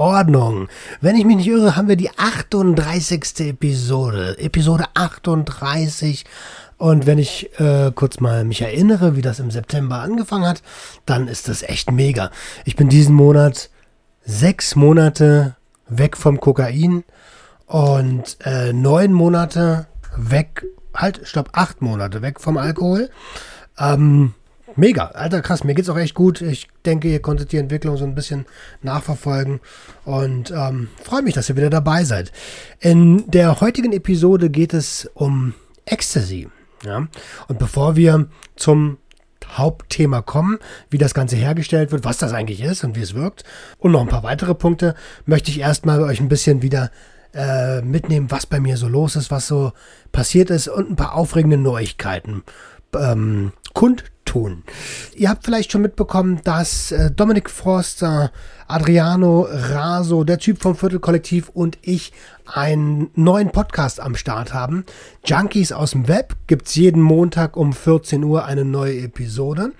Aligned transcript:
Ordnung. 0.00 0.68
Wenn 1.00 1.14
ich 1.14 1.24
mich 1.24 1.36
nicht 1.36 1.48
irre, 1.48 1.76
haben 1.76 1.88
wir 1.88 1.96
die 1.96 2.10
38. 2.16 3.48
Episode. 3.50 4.38
Episode 4.38 4.84
38. 4.94 6.24
Und 6.78 7.06
wenn 7.06 7.18
ich 7.18 7.50
äh, 7.60 7.92
kurz 7.94 8.20
mal 8.20 8.44
mich 8.44 8.62
erinnere, 8.62 9.14
wie 9.14 9.22
das 9.22 9.38
im 9.38 9.50
September 9.50 10.00
angefangen 10.00 10.46
hat, 10.46 10.62
dann 11.04 11.28
ist 11.28 11.48
das 11.48 11.62
echt 11.62 11.92
mega. 11.92 12.30
Ich 12.64 12.74
bin 12.74 12.88
diesen 12.88 13.14
Monat 13.14 13.68
sechs 14.24 14.74
Monate 14.74 15.56
weg 15.88 16.16
vom 16.16 16.40
Kokain 16.40 17.04
und 17.66 18.38
äh, 18.44 18.72
neun 18.72 19.12
Monate 19.12 19.86
weg, 20.16 20.64
halt, 20.94 21.20
stopp, 21.24 21.50
acht 21.52 21.82
Monate 21.82 22.22
weg 22.22 22.40
vom 22.40 22.56
Alkohol. 22.56 23.10
Ähm, 23.78 24.34
mega, 24.76 25.06
alter 25.06 25.42
krass, 25.42 25.64
mir 25.64 25.74
geht's 25.74 25.88
auch 25.88 25.98
echt 25.98 26.14
gut. 26.14 26.40
Ich 26.40 26.68
denke, 26.84 27.08
ihr 27.08 27.20
konntet 27.20 27.52
die 27.52 27.58
Entwicklung 27.58 27.96
so 27.96 28.04
ein 28.04 28.14
bisschen 28.14 28.46
nachverfolgen 28.82 29.60
und 30.04 30.50
ähm, 30.50 30.88
freue 31.02 31.22
mich, 31.22 31.34
dass 31.34 31.48
ihr 31.48 31.56
wieder 31.56 31.70
dabei 31.70 32.04
seid. 32.04 32.32
In 32.80 33.30
der 33.30 33.60
heutigen 33.60 33.92
Episode 33.92 34.50
geht 34.50 34.74
es 34.74 35.10
um 35.14 35.54
Ecstasy. 35.84 36.48
Ja? 36.84 37.08
Und 37.48 37.58
bevor 37.58 37.96
wir 37.96 38.28
zum 38.56 38.98
Hauptthema 39.52 40.22
kommen, 40.22 40.58
wie 40.90 40.98
das 40.98 41.14
Ganze 41.14 41.36
hergestellt 41.36 41.92
wird, 41.92 42.04
was 42.04 42.18
das 42.18 42.32
eigentlich 42.32 42.62
ist 42.62 42.84
und 42.84 42.96
wie 42.96 43.02
es 43.02 43.14
wirkt 43.14 43.44
und 43.78 43.92
noch 43.92 44.00
ein 44.00 44.08
paar 44.08 44.22
weitere 44.22 44.54
Punkte, 44.54 44.94
möchte 45.26 45.50
ich 45.50 45.60
erstmal 45.60 46.02
euch 46.02 46.20
ein 46.20 46.28
bisschen 46.28 46.62
wieder 46.62 46.90
äh, 47.34 47.80
mitnehmen, 47.82 48.30
was 48.30 48.46
bei 48.46 48.60
mir 48.60 48.76
so 48.76 48.88
los 48.88 49.16
ist, 49.16 49.30
was 49.30 49.46
so 49.46 49.72
passiert 50.12 50.50
ist 50.50 50.68
und 50.68 50.90
ein 50.90 50.96
paar 50.96 51.14
aufregende 51.14 51.56
Neuigkeiten 51.56 52.42
ähm, 52.94 53.52
kundtun. 54.30 54.62
Ihr 55.16 55.28
habt 55.28 55.44
vielleicht 55.44 55.72
schon 55.72 55.82
mitbekommen, 55.82 56.40
dass 56.44 56.92
äh, 56.92 57.10
Dominik 57.10 57.50
Forster, 57.50 58.30
Adriano 58.68 59.46
Raso, 59.50 60.24
der 60.24 60.38
Typ 60.38 60.62
vom 60.62 60.76
Viertelkollektiv 60.76 61.48
und 61.48 61.78
ich 61.82 62.12
einen 62.54 63.10
neuen 63.14 63.50
Podcast 63.50 64.00
am 64.00 64.14
Start 64.14 64.52
haben. 64.52 64.84
Junkies 65.24 65.72
aus 65.72 65.92
dem 65.92 66.08
Web 66.08 66.36
gibt's 66.46 66.74
jeden 66.74 67.02
Montag 67.02 67.56
um 67.56 67.72
14 67.72 68.24
Uhr 68.24 68.44
eine 68.44 68.64
neue 68.64 68.98
Episode. 69.00 69.72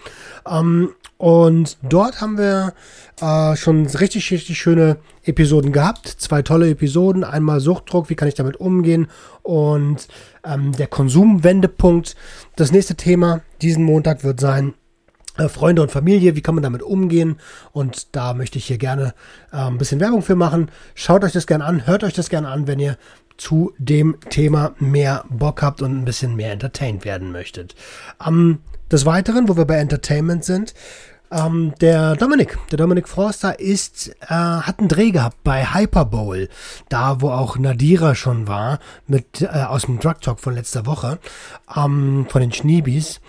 Ähm, 0.49 0.91
und 1.19 1.77
dort 1.83 2.21
haben 2.21 2.39
wir 2.39 2.73
äh, 3.21 3.55
schon 3.57 3.87
richtig, 3.87 4.31
richtig 4.31 4.59
schöne 4.59 4.97
Episoden 5.25 5.73
gehabt. 5.73 6.09
Zwei 6.09 6.43
tolle 6.43 6.71
Episoden. 6.71 7.25
Einmal 7.25 7.61
Suchtdruck, 7.61 8.09
wie 8.09 8.15
kann 8.15 8.29
ich 8.29 8.35
damit 8.35 8.57
umgehen? 8.57 9.09
Und 9.43 10.09
ähm, 10.45 10.73
der 10.73 10.87
Konsumwendepunkt. 10.87 12.17
Das 12.57 12.73
nächste 12.73 12.95
Thema 12.95 13.43
diesen 13.61 13.85
Montag 13.85 14.25
wird 14.25 14.41
sein, 14.41 14.75
Freunde 15.49 15.83
und 15.83 15.91
Familie, 15.91 16.37
wie 16.37 16.41
kann 16.41 16.55
man 16.55 16.63
damit 16.63 16.83
umgehen? 16.83 17.39
Und 17.73 18.15
da 18.15 18.35
möchte 18.35 18.59
ich 18.59 18.67
hier 18.67 18.79
gerne 18.79 19.15
äh, 19.53 19.57
ein 19.57 19.79
bisschen 19.79 20.01
Werbung 20.01 20.23
für 20.23 20.37
machen. 20.37 20.71
Schaut 20.95 21.25
euch 21.25 21.33
das 21.33 21.47
gerne 21.47 21.65
an, 21.65 21.87
hört 21.87 22.05
euch 22.05 22.15
das 22.15 22.29
gerne 22.29 22.49
an, 22.49 22.67
wenn 22.67 22.81
ihr 22.81 22.97
zu 23.37 23.73
dem 23.79 24.19
Thema 24.29 24.75
mehr 24.79 25.25
Bock 25.31 25.63
habt 25.63 25.81
und 25.81 25.99
ein 25.99 26.05
bisschen 26.05 26.37
mehr 26.37 26.53
entertained 26.53 27.05
werden 27.05 27.33
möchtet. 27.33 27.75
Ähm, 28.25 28.59
des 28.91 29.07
Weiteren, 29.07 29.49
wo 29.49 29.57
wir 29.57 29.65
bei 29.65 29.77
Entertainment 29.77 30.45
sind, 30.45 30.75
ähm, 31.33 31.75
der 31.81 32.17
Dominik, 32.17 32.59
der 32.71 32.79
Dominik 32.79 33.09
Forster 33.09 33.61
ist, 33.61 34.09
äh, 34.21 34.35
hat 34.35 34.81
einen 34.81 34.89
Dreh 34.89 35.11
gehabt 35.11 35.45
bei 35.45 35.65
Hyperbowl, 35.65 36.49
da 36.89 37.21
wo 37.21 37.31
auch 37.31 37.57
Nadira 37.57 38.17
schon 38.17 38.49
war, 38.49 38.81
mit 39.07 39.43
äh, 39.43 39.47
aus 39.47 39.83
dem 39.83 40.01
Drug 40.01 40.21
Talk 40.21 40.41
von 40.41 40.55
letzter 40.55 40.87
Woche, 40.87 41.19
ähm, 41.75 42.27
von 42.29 42.41
den 42.41 42.53
Schneebis. 42.53 43.21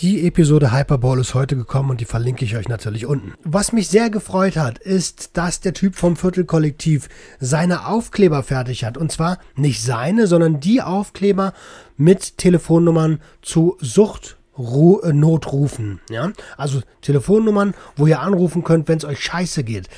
Die 0.00 0.26
Episode 0.26 0.72
Hyperbowl 0.72 1.20
ist 1.20 1.32
heute 1.32 1.56
gekommen 1.56 1.88
und 1.88 2.02
die 2.02 2.04
verlinke 2.04 2.44
ich 2.44 2.54
euch 2.54 2.68
natürlich 2.68 3.06
unten. 3.06 3.32
Was 3.44 3.72
mich 3.72 3.88
sehr 3.88 4.10
gefreut 4.10 4.58
hat, 4.58 4.78
ist, 4.78 5.38
dass 5.38 5.60
der 5.60 5.72
Typ 5.72 5.96
vom 5.96 6.16
Viertelkollektiv 6.16 7.08
seine 7.40 7.86
Aufkleber 7.86 8.42
fertig 8.42 8.84
hat. 8.84 8.98
Und 8.98 9.10
zwar 9.10 9.38
nicht 9.54 9.82
seine, 9.82 10.26
sondern 10.26 10.60
die 10.60 10.82
Aufkleber 10.82 11.54
mit 11.96 12.36
Telefonnummern 12.36 13.22
zu 13.40 13.78
Sucht 13.80 14.36
äh, 14.58 15.12
Notrufen. 15.14 16.00
Ja? 16.10 16.30
Also 16.58 16.82
Telefonnummern, 17.00 17.72
wo 17.96 18.06
ihr 18.06 18.20
anrufen 18.20 18.64
könnt, 18.64 18.88
wenn 18.88 18.98
es 18.98 19.04
euch 19.06 19.24
scheiße 19.24 19.64
geht. 19.64 19.88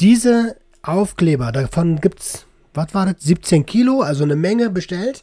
Diese 0.00 0.56
Aufkleber, 0.82 1.52
davon 1.52 2.00
gibt 2.00 2.20
es, 2.20 2.46
was 2.72 2.94
war 2.94 3.04
das, 3.04 3.16
17 3.18 3.66
Kilo, 3.66 4.00
also 4.00 4.24
eine 4.24 4.34
Menge 4.36 4.70
bestellt, 4.70 5.22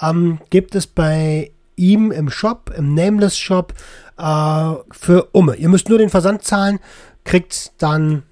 ähm, 0.00 0.38
gibt 0.50 0.76
es 0.76 0.86
bei 0.86 1.50
ihm 1.76 2.10
im 2.10 2.30
Shop, 2.30 2.72
im 2.76 2.94
Nameless 2.94 3.38
Shop, 3.38 3.74
äh, 4.18 4.72
für 4.90 5.28
Umme. 5.32 5.56
Ihr 5.56 5.68
müsst 5.68 5.88
nur 5.88 5.98
den 5.98 6.10
Versand 6.10 6.42
zahlen, 6.44 6.78
kriegt 7.24 7.72
dann 7.78 8.22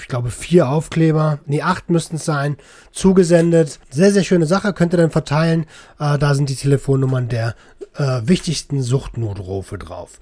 ich 0.00 0.08
glaube, 0.08 0.30
vier 0.30 0.68
Aufkleber, 0.68 1.38
nee, 1.46 1.62
acht 1.62 1.90
müssten 1.90 2.16
es 2.16 2.24
sein, 2.24 2.56
zugesendet. 2.92 3.78
Sehr, 3.90 4.10
sehr 4.10 4.24
schöne 4.24 4.46
Sache, 4.46 4.72
könnt 4.72 4.94
ihr 4.94 4.96
dann 4.96 5.10
verteilen. 5.10 5.66
Äh, 5.98 6.18
da 6.18 6.34
sind 6.34 6.48
die 6.48 6.56
Telefonnummern 6.56 7.28
der 7.28 7.54
äh, 7.96 8.22
wichtigsten 8.24 8.82
Suchtnotrufe 8.82 9.78
drauf. 9.78 10.18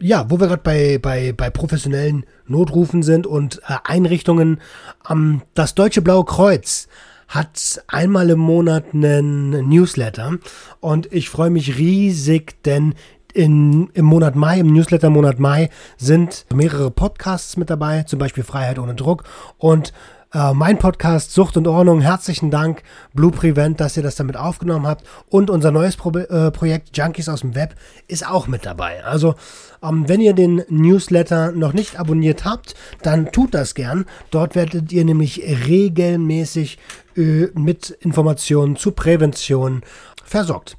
Ja, 0.00 0.26
wo 0.28 0.40
wir 0.40 0.48
gerade 0.48 0.62
bei, 0.62 0.98
bei, 0.98 1.32
bei 1.32 1.50
professionellen 1.50 2.26
Notrufen 2.46 3.02
sind 3.02 3.26
und 3.26 3.58
äh, 3.68 3.76
Einrichtungen, 3.84 4.60
ähm, 5.08 5.42
das 5.54 5.74
Deutsche 5.74 6.02
Blaue 6.02 6.24
Kreuz 6.24 6.88
hat 7.32 7.82
einmal 7.88 8.28
im 8.28 8.38
Monat 8.38 8.92
einen 8.92 9.68
Newsletter 9.68 10.38
und 10.80 11.10
ich 11.12 11.30
freue 11.30 11.48
mich 11.48 11.78
riesig, 11.78 12.62
denn 12.64 12.94
in, 13.32 13.88
im 13.94 14.04
Monat 14.04 14.36
Mai, 14.36 14.60
im 14.60 14.70
Newsletter 14.70 15.08
Monat 15.08 15.38
Mai, 15.38 15.70
sind 15.96 16.44
mehrere 16.52 16.90
Podcasts 16.90 17.56
mit 17.56 17.70
dabei, 17.70 18.02
zum 18.02 18.18
Beispiel 18.18 18.44
Freiheit 18.44 18.78
ohne 18.78 18.94
Druck 18.94 19.24
und 19.56 19.94
äh, 20.32 20.52
mein 20.54 20.78
Podcast 20.78 21.32
Sucht 21.32 21.56
und 21.56 21.66
Ordnung. 21.66 22.00
Herzlichen 22.00 22.50
Dank, 22.50 22.82
Blue 23.12 23.30
Prevent, 23.30 23.80
dass 23.80 23.96
ihr 23.96 24.02
das 24.02 24.16
damit 24.16 24.36
aufgenommen 24.36 24.86
habt. 24.86 25.04
Und 25.28 25.50
unser 25.50 25.70
neues 25.70 25.96
Pro 25.96 26.10
äh, 26.10 26.50
Projekt 26.50 26.96
Junkies 26.96 27.28
aus 27.28 27.40
dem 27.40 27.54
Web 27.54 27.74
ist 28.08 28.26
auch 28.26 28.46
mit 28.46 28.64
dabei. 28.66 29.04
Also, 29.04 29.34
ähm, 29.82 30.08
wenn 30.08 30.20
ihr 30.20 30.32
den 30.32 30.64
Newsletter 30.68 31.52
noch 31.52 31.72
nicht 31.72 31.98
abonniert 31.98 32.44
habt, 32.44 32.74
dann 33.02 33.30
tut 33.32 33.54
das 33.54 33.74
gern. 33.74 34.06
Dort 34.30 34.54
werdet 34.54 34.92
ihr 34.92 35.04
nämlich 35.04 35.42
regelmäßig 35.66 36.78
äh, 37.16 37.48
mit 37.54 37.90
Informationen 37.90 38.76
zu 38.76 38.92
Prävention 38.92 39.82
versorgt. 40.24 40.76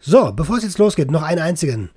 So, 0.00 0.32
bevor 0.32 0.58
es 0.58 0.62
jetzt 0.62 0.78
losgeht, 0.78 1.10
noch 1.10 1.22
einen 1.22 1.40
einzigen. 1.40 1.90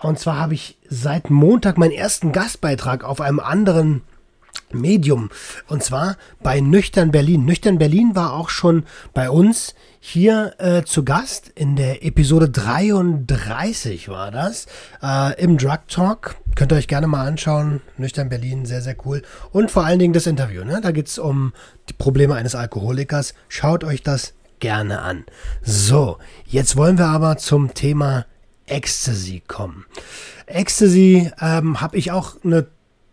Und 0.00 0.20
zwar 0.20 0.38
habe 0.38 0.54
ich 0.54 0.78
seit 0.88 1.28
Montag 1.28 1.76
meinen 1.76 1.90
ersten 1.90 2.30
Gastbeitrag 2.30 3.02
auf 3.02 3.20
einem 3.20 3.40
anderen 3.40 4.02
Medium. 4.72 5.30
Und 5.66 5.82
zwar 5.82 6.16
bei 6.42 6.60
Nüchtern 6.60 7.10
Berlin. 7.10 7.44
Nüchtern 7.44 7.78
Berlin 7.78 8.14
war 8.14 8.34
auch 8.34 8.50
schon 8.50 8.84
bei 9.14 9.30
uns 9.30 9.74
hier 10.00 10.54
äh, 10.58 10.82
zu 10.84 11.04
Gast. 11.04 11.50
In 11.54 11.76
der 11.76 12.04
Episode 12.04 12.48
33 12.48 14.08
war 14.08 14.30
das. 14.30 14.66
Äh, 15.02 15.42
Im 15.42 15.58
Drug 15.58 15.88
Talk. 15.88 16.36
Könnt 16.54 16.72
ihr 16.72 16.76
euch 16.76 16.88
gerne 16.88 17.06
mal 17.06 17.26
anschauen. 17.26 17.80
Nüchtern 17.96 18.28
Berlin, 18.28 18.66
sehr, 18.66 18.82
sehr 18.82 18.96
cool. 19.06 19.22
Und 19.52 19.70
vor 19.70 19.84
allen 19.84 19.98
Dingen 19.98 20.12
das 20.12 20.26
Interview. 20.26 20.64
Ne? 20.64 20.80
Da 20.82 20.90
geht 20.90 21.06
es 21.06 21.18
um 21.18 21.52
die 21.88 21.94
Probleme 21.94 22.34
eines 22.34 22.54
Alkoholikers. 22.54 23.34
Schaut 23.48 23.84
euch 23.84 24.02
das 24.02 24.34
gerne 24.58 25.00
an. 25.00 25.24
So, 25.62 26.18
jetzt 26.46 26.76
wollen 26.76 26.98
wir 26.98 27.06
aber 27.06 27.36
zum 27.36 27.74
Thema 27.74 28.26
Ecstasy 28.66 29.42
kommen. 29.46 29.86
Ecstasy 30.46 31.30
ähm, 31.40 31.80
habe 31.80 31.96
ich 31.96 32.10
auch 32.10 32.36
eine, 32.44 32.66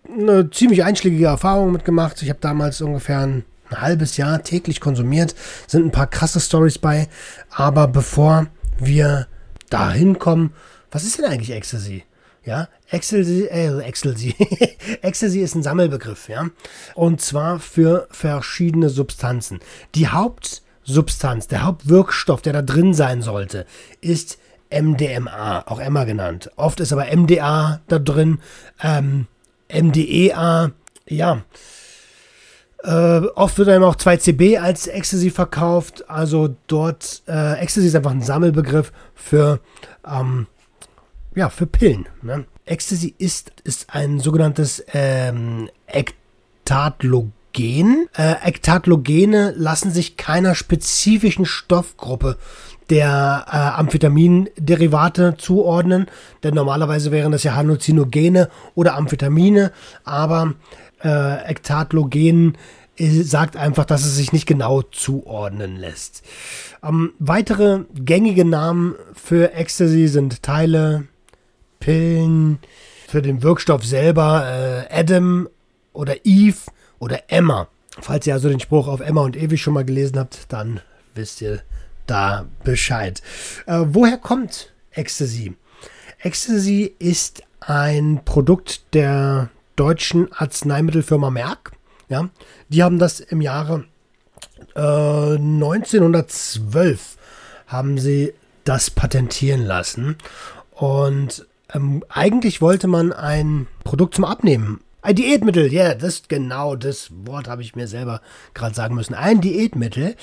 eine 0.10 0.50
ziemlich 0.50 0.84
einschlägige 0.84 1.26
Erfahrung 1.26 1.72
mitgemacht. 1.72 2.22
Ich 2.22 2.30
habe 2.30 2.40
damals 2.40 2.82
ungefähr 2.82 3.20
ein, 3.20 3.46
ein 3.70 3.82
halbes 3.82 4.18
Jahr 4.18 4.44
täglich 4.44 4.80
konsumiert. 4.80 5.36
Sind 5.68 5.86
ein 5.86 5.92
paar 5.92 6.08
krasse 6.08 6.40
Stories 6.40 6.78
bei. 6.78 7.08
Aber 7.50 7.88
bevor 7.88 8.48
wir 8.78 9.28
dahin 9.70 10.20
kommen, 10.20 10.54
was 10.92 11.04
ist 11.04 11.18
denn 11.18 11.26
eigentlich 11.26 11.52
Ecstasy? 11.52 12.04
Ja, 12.44 12.68
Ecstasy, 12.92 13.46
äh, 13.46 13.80
Ecstasy. 13.80 14.36
Ecstasy 15.02 15.40
ist 15.40 15.56
ein 15.56 15.64
Sammelbegriff, 15.64 16.30
ja. 16.30 16.48
Und 16.94 17.20
zwar 17.20 17.60
für 17.60 18.08
verschiedene 18.12 18.90
Substanzen. 18.90 19.60
Die 19.96 20.10
Haupt 20.10 20.62
Substanz, 20.86 21.48
der 21.48 21.64
Hauptwirkstoff, 21.64 22.42
der 22.42 22.54
da 22.54 22.62
drin 22.62 22.94
sein 22.94 23.22
sollte, 23.22 23.66
ist 24.02 24.38
MDMA, 24.70 25.64
auch 25.68 25.80
Emma 25.80 26.04
genannt. 26.04 26.52
Oft 26.56 26.80
ist 26.80 26.94
aber 26.94 27.08
MDA 27.16 27.82
da 27.88 28.00
drin, 28.00 28.40
ähm, 28.82 29.28
MDEA, 29.72 30.72
ja. 31.08 31.42
Äh, 32.84 33.28
oft 33.36 33.58
wird 33.58 33.70
einem 33.70 33.84
auch 33.84 33.96
2CB 33.96 34.60
als 34.60 34.88
Ecstasy 34.88 35.32
verkauft. 35.32 36.08
Also 36.10 36.56
dort, 36.68 37.24
äh, 37.28 37.60
Ecstasy 37.60 37.88
ist 37.88 37.96
einfach 37.96 38.12
ein 38.12 38.22
Sammelbegriff 38.22 38.92
für, 39.16 39.60
ähm, 40.08 40.48
ja, 41.36 41.50
für 41.50 41.66
Pillen. 41.66 42.08
Ne? 42.22 42.46
Ecstasy 42.66 43.16
ist, 43.18 43.54
ist 43.64 43.94
ein 43.94 44.20
sogenanntes 44.20 44.84
ähm, 44.94 45.70
Ektatlogen. 47.56 48.08
Äh, 48.18 48.48
Ektatlogene 48.48 49.54
lassen 49.56 49.92
sich 49.92 50.18
keiner 50.18 50.56
spezifischen 50.56 51.46
Stoffgruppe 51.46 52.38
der 52.90 53.46
äh, 53.48 53.80
Amphetaminderivate 53.80 55.36
zuordnen, 55.38 56.08
denn 56.44 56.54
normalerweise 56.54 57.12
wären 57.12 57.32
das 57.32 57.44
ja 57.44 57.56
Halluzinogene 57.56 58.50
oder 58.76 58.96
Amphetamine, 58.96 59.72
aber 60.04 60.54
äh, 61.04 61.50
Ektatlogen 61.50 62.58
äh, 62.98 63.24
sagt 63.24 63.58
einfach, 63.58 63.86
dass 63.86 64.06
es 64.06 64.16
sich 64.16 64.34
nicht 64.34 64.46
genau 64.46 64.84
zuordnen 64.84 65.78
lässt. 65.78 66.24
Ähm, 66.84 67.14
weitere 67.18 67.86
gängige 67.96 68.46
Namen 68.46 68.96
für 69.14 69.54
Ecstasy 69.54 70.08
sind 70.08 70.44
Teile, 70.44 71.08
Pillen, 71.80 72.60
für 73.08 73.22
den 73.22 73.42
Wirkstoff 73.42 73.84
selber 73.84 74.86
äh, 74.92 75.00
Adam 75.00 75.48
oder 75.94 76.26
Eve 76.26 76.58
oder 77.00 77.24
Emma. 77.28 77.68
Falls 78.00 78.28
ihr 78.28 78.34
also 78.34 78.50
den 78.50 78.60
Spruch 78.60 78.88
auf 78.88 79.00
Emma 79.00 79.22
und 79.22 79.38
Ewig 79.38 79.62
schon 79.62 79.74
mal 79.74 79.86
gelesen 79.86 80.20
habt, 80.20 80.52
dann 80.52 80.82
wisst 81.14 81.42
ihr 81.42 81.62
da 82.08 82.46
Bescheid. 82.64 83.22
Äh, 83.66 83.84
woher 83.88 84.18
kommt 84.18 84.74
Ecstasy? 84.92 85.56
Ecstasy 86.20 86.94
ist 87.00 87.44
ein 87.62 88.22
Produkt 88.26 88.94
der 88.94 89.50
deutschen 89.76 90.32
Arzneimittelfirma 90.34 91.30
Merck. 91.30 91.72
Ja, 92.10 92.30
die 92.70 92.84
haben 92.84 93.00
das 93.00 93.20
im 93.20 93.42
Jahre 93.42 93.86
äh, 94.76 94.80
1912 95.38 97.18
haben 97.68 97.98
sie 97.98 98.34
das 98.64 98.90
patentieren 98.90 99.64
lassen. 99.64 100.18
Und 100.72 101.48
ähm, 101.74 102.04
eigentlich 102.10 102.62
wollte 102.62 102.88
man 102.88 103.14
ein 103.14 103.68
Produkt 103.84 104.16
zum 104.16 104.26
Abnehmen. 104.26 104.82
Ein 105.06 105.16
Diätmittel, 105.16 105.72
ja, 105.72 105.84
yeah, 105.84 105.94
das 105.94 106.24
genau 106.28 106.76
das 106.76 107.12
Wort 107.26 107.48
habe 107.48 107.62
ich 107.62 107.76
mir 107.76 107.88
selber 107.88 108.22
gerade 108.56 108.74
sagen 108.74 108.96
müssen. 108.96 109.14
Ein 109.14 109.40
Diätmittel. 109.40 110.16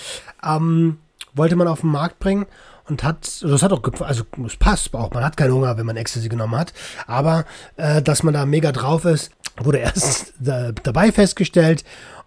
Ähm, 0.44 0.98
wollte 1.34 1.54
man 1.54 1.68
auf 1.68 1.82
den 1.82 1.90
Markt 1.90 2.18
bringen 2.18 2.46
und 2.88 3.04
hat, 3.04 3.42
das 3.42 3.62
hat 3.62 3.72
auch, 3.72 3.80
also 4.00 4.24
es 4.44 4.56
passt 4.56 4.92
auch, 4.94 5.12
man 5.12 5.24
hat 5.24 5.36
keinen 5.36 5.52
Hunger, 5.54 5.76
wenn 5.78 5.86
man 5.86 5.96
Ecstasy 5.96 6.28
genommen 6.28 6.58
hat, 6.58 6.72
aber 7.06 7.44
äh, 7.76 8.02
dass 8.02 8.24
man 8.24 8.34
da 8.34 8.44
mega 8.44 8.72
drauf 8.72 9.04
ist, 9.04 9.30
wurde 9.56 9.78
erst 9.78 10.34
da, 10.40 10.72
dabei 10.72 11.12
festgestellt 11.12 11.84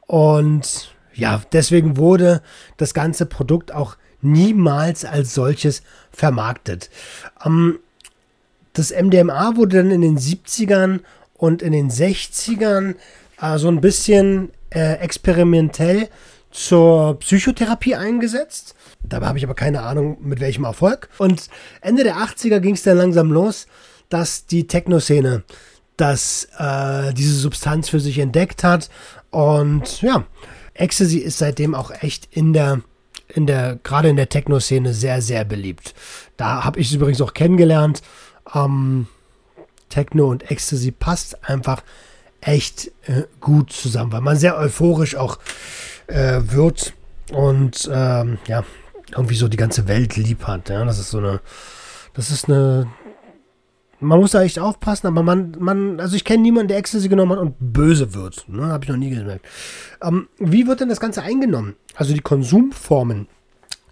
und 0.08 0.96
ja, 1.14 1.42
deswegen 1.52 1.98
wurde 1.98 2.42
das 2.78 2.94
ganze 2.94 3.26
Produkt 3.26 3.74
auch 3.74 3.98
niemals 4.22 5.04
als 5.04 5.34
solches 5.34 5.84
vermarktet. 6.12 6.90
Ähm, 7.46 7.80
das 8.72 8.92
MDMA 8.92 9.58
wurde 9.58 9.78
dann 9.78 9.92
in 9.92 10.02
den 10.02 10.18
70ern 10.18 11.02
und 11.38 11.62
in 11.62 11.72
den 11.72 11.90
60ern 11.90 12.96
äh, 13.42 13.58
so 13.58 13.68
ein 13.68 13.82
bisschen 13.82 14.52
äh, 14.70 14.96
experimentell 14.96 16.10
zur 16.52 17.20
Psychotherapie 17.20 17.96
eingesetzt. 17.96 18.76
Dabei 19.04 19.28
habe 19.28 19.38
ich 19.38 19.44
aber 19.44 19.56
keine 19.56 19.82
Ahnung, 19.82 20.18
mit 20.22 20.40
welchem 20.40 20.64
Erfolg. 20.64 21.10
Und 21.18 21.50
Ende 21.82 22.04
der 22.04 22.16
80er 22.16 22.60
ging 22.60 22.76
es 22.76 22.84
dann 22.84 22.98
langsam 22.98 23.32
los, 23.32 23.68
dass 24.10 24.46
die 24.46 24.68
Techno-Szene 24.68 25.44
das, 25.98 26.48
äh, 26.58 27.14
diese 27.14 27.36
Substanz 27.36 27.90
für 27.90 28.00
sich 28.00 28.20
entdeckt 28.20 28.64
hat. 28.64 28.90
Und 29.32 30.02
ja, 30.02 30.26
Ecstasy 30.74 31.20
ist 31.20 31.38
seitdem 31.38 31.76
auch 31.76 31.92
echt 31.92 32.30
in 32.32 32.54
der, 32.54 32.82
in 33.28 33.48
der, 33.48 33.78
gerade 33.84 34.10
in 34.10 34.16
der 34.16 34.30
Techno-Szene 34.30 34.94
sehr, 34.94 35.22
sehr 35.22 35.46
beliebt. 35.46 35.94
Da 36.38 36.64
habe 36.64 36.80
ich 36.80 36.88
es 36.88 36.94
übrigens 36.94 37.22
auch 37.22 37.34
kennengelernt. 37.34 38.02
Ähm, 38.54 39.08
Techno 39.90 40.30
und 40.30 40.50
Ecstasy 40.50 40.92
passt 40.92 41.48
einfach 41.48 41.84
echt 42.42 42.92
äh, 43.06 43.24
gut 43.40 43.72
zusammen, 43.72 44.12
weil 44.12 44.22
man 44.22 44.38
sehr 44.38 44.58
euphorisch 44.58 45.16
auch 45.16 45.40
äh, 46.08 46.42
wird 46.46 46.94
und 47.32 47.90
ähm, 47.92 48.38
ja, 48.48 48.64
irgendwie 49.12 49.36
so 49.36 49.48
die 49.48 49.58
ganze 49.58 49.88
Welt 49.88 50.16
lieb 50.16 50.46
hat. 50.46 50.70
Ja? 50.70 50.86
Das 50.86 51.00
ist 51.00 51.10
so 51.10 51.18
eine, 51.18 51.42
das 52.14 52.30
ist 52.30 52.46
eine, 52.46 52.88
man 54.00 54.20
muss 54.20 54.32
da 54.32 54.44
echt 54.44 54.60
aufpassen, 54.60 55.08
aber 55.08 55.24
man, 55.24 55.56
man, 55.60 56.00
also 56.00 56.16
ich 56.16 56.24
kenne 56.24 56.44
niemanden, 56.44 56.68
der 56.68 56.78
Ecstasy 56.78 57.10
genommen 57.10 57.32
hat 57.32 57.40
und 57.40 57.56
böse 57.60 58.14
wird. 58.14 58.46
Ne? 58.48 58.68
Habe 58.68 58.84
ich 58.84 58.90
noch 58.90 58.98
nie 58.98 59.10
gemerkt. 59.10 59.46
Ähm, 60.04 60.28
wie 60.38 60.68
wird 60.68 60.82
denn 60.82 60.90
das 60.90 61.00
Ganze 61.00 61.24
eingenommen? 61.24 61.76
Also 61.96 62.14
die 62.14 62.22
Konsumformen. 62.22 63.28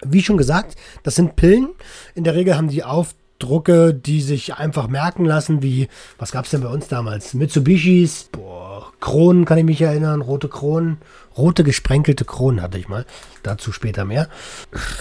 Wie 0.05 0.21
schon 0.21 0.37
gesagt, 0.37 0.75
das 1.03 1.15
sind 1.15 1.37
Pillen. 1.37 1.69
In 2.13 2.25
der 2.25 2.35
Regel 2.35 2.57
haben 2.57 2.67
die 2.67 2.83
auf 2.83 3.15
Drucke, 3.43 3.93
die 3.93 4.21
sich 4.21 4.55
einfach 4.55 4.87
merken 4.87 5.25
lassen, 5.25 5.61
wie, 5.61 5.87
was 6.17 6.31
gab 6.31 6.45
es 6.45 6.51
denn 6.51 6.61
bei 6.61 6.69
uns 6.69 6.87
damals? 6.87 7.33
Mitsubishis, 7.33 8.29
boah, 8.31 8.91
Kronen 8.99 9.45
kann 9.45 9.57
ich 9.57 9.65
mich 9.65 9.81
erinnern, 9.81 10.21
rote 10.21 10.47
Kronen, 10.47 10.97
rote 11.37 11.63
gesprenkelte 11.63 12.25
Kronen 12.25 12.61
hatte 12.61 12.77
ich 12.77 12.87
mal, 12.87 13.05
dazu 13.43 13.71
später 13.71 14.05
mehr. 14.05 14.29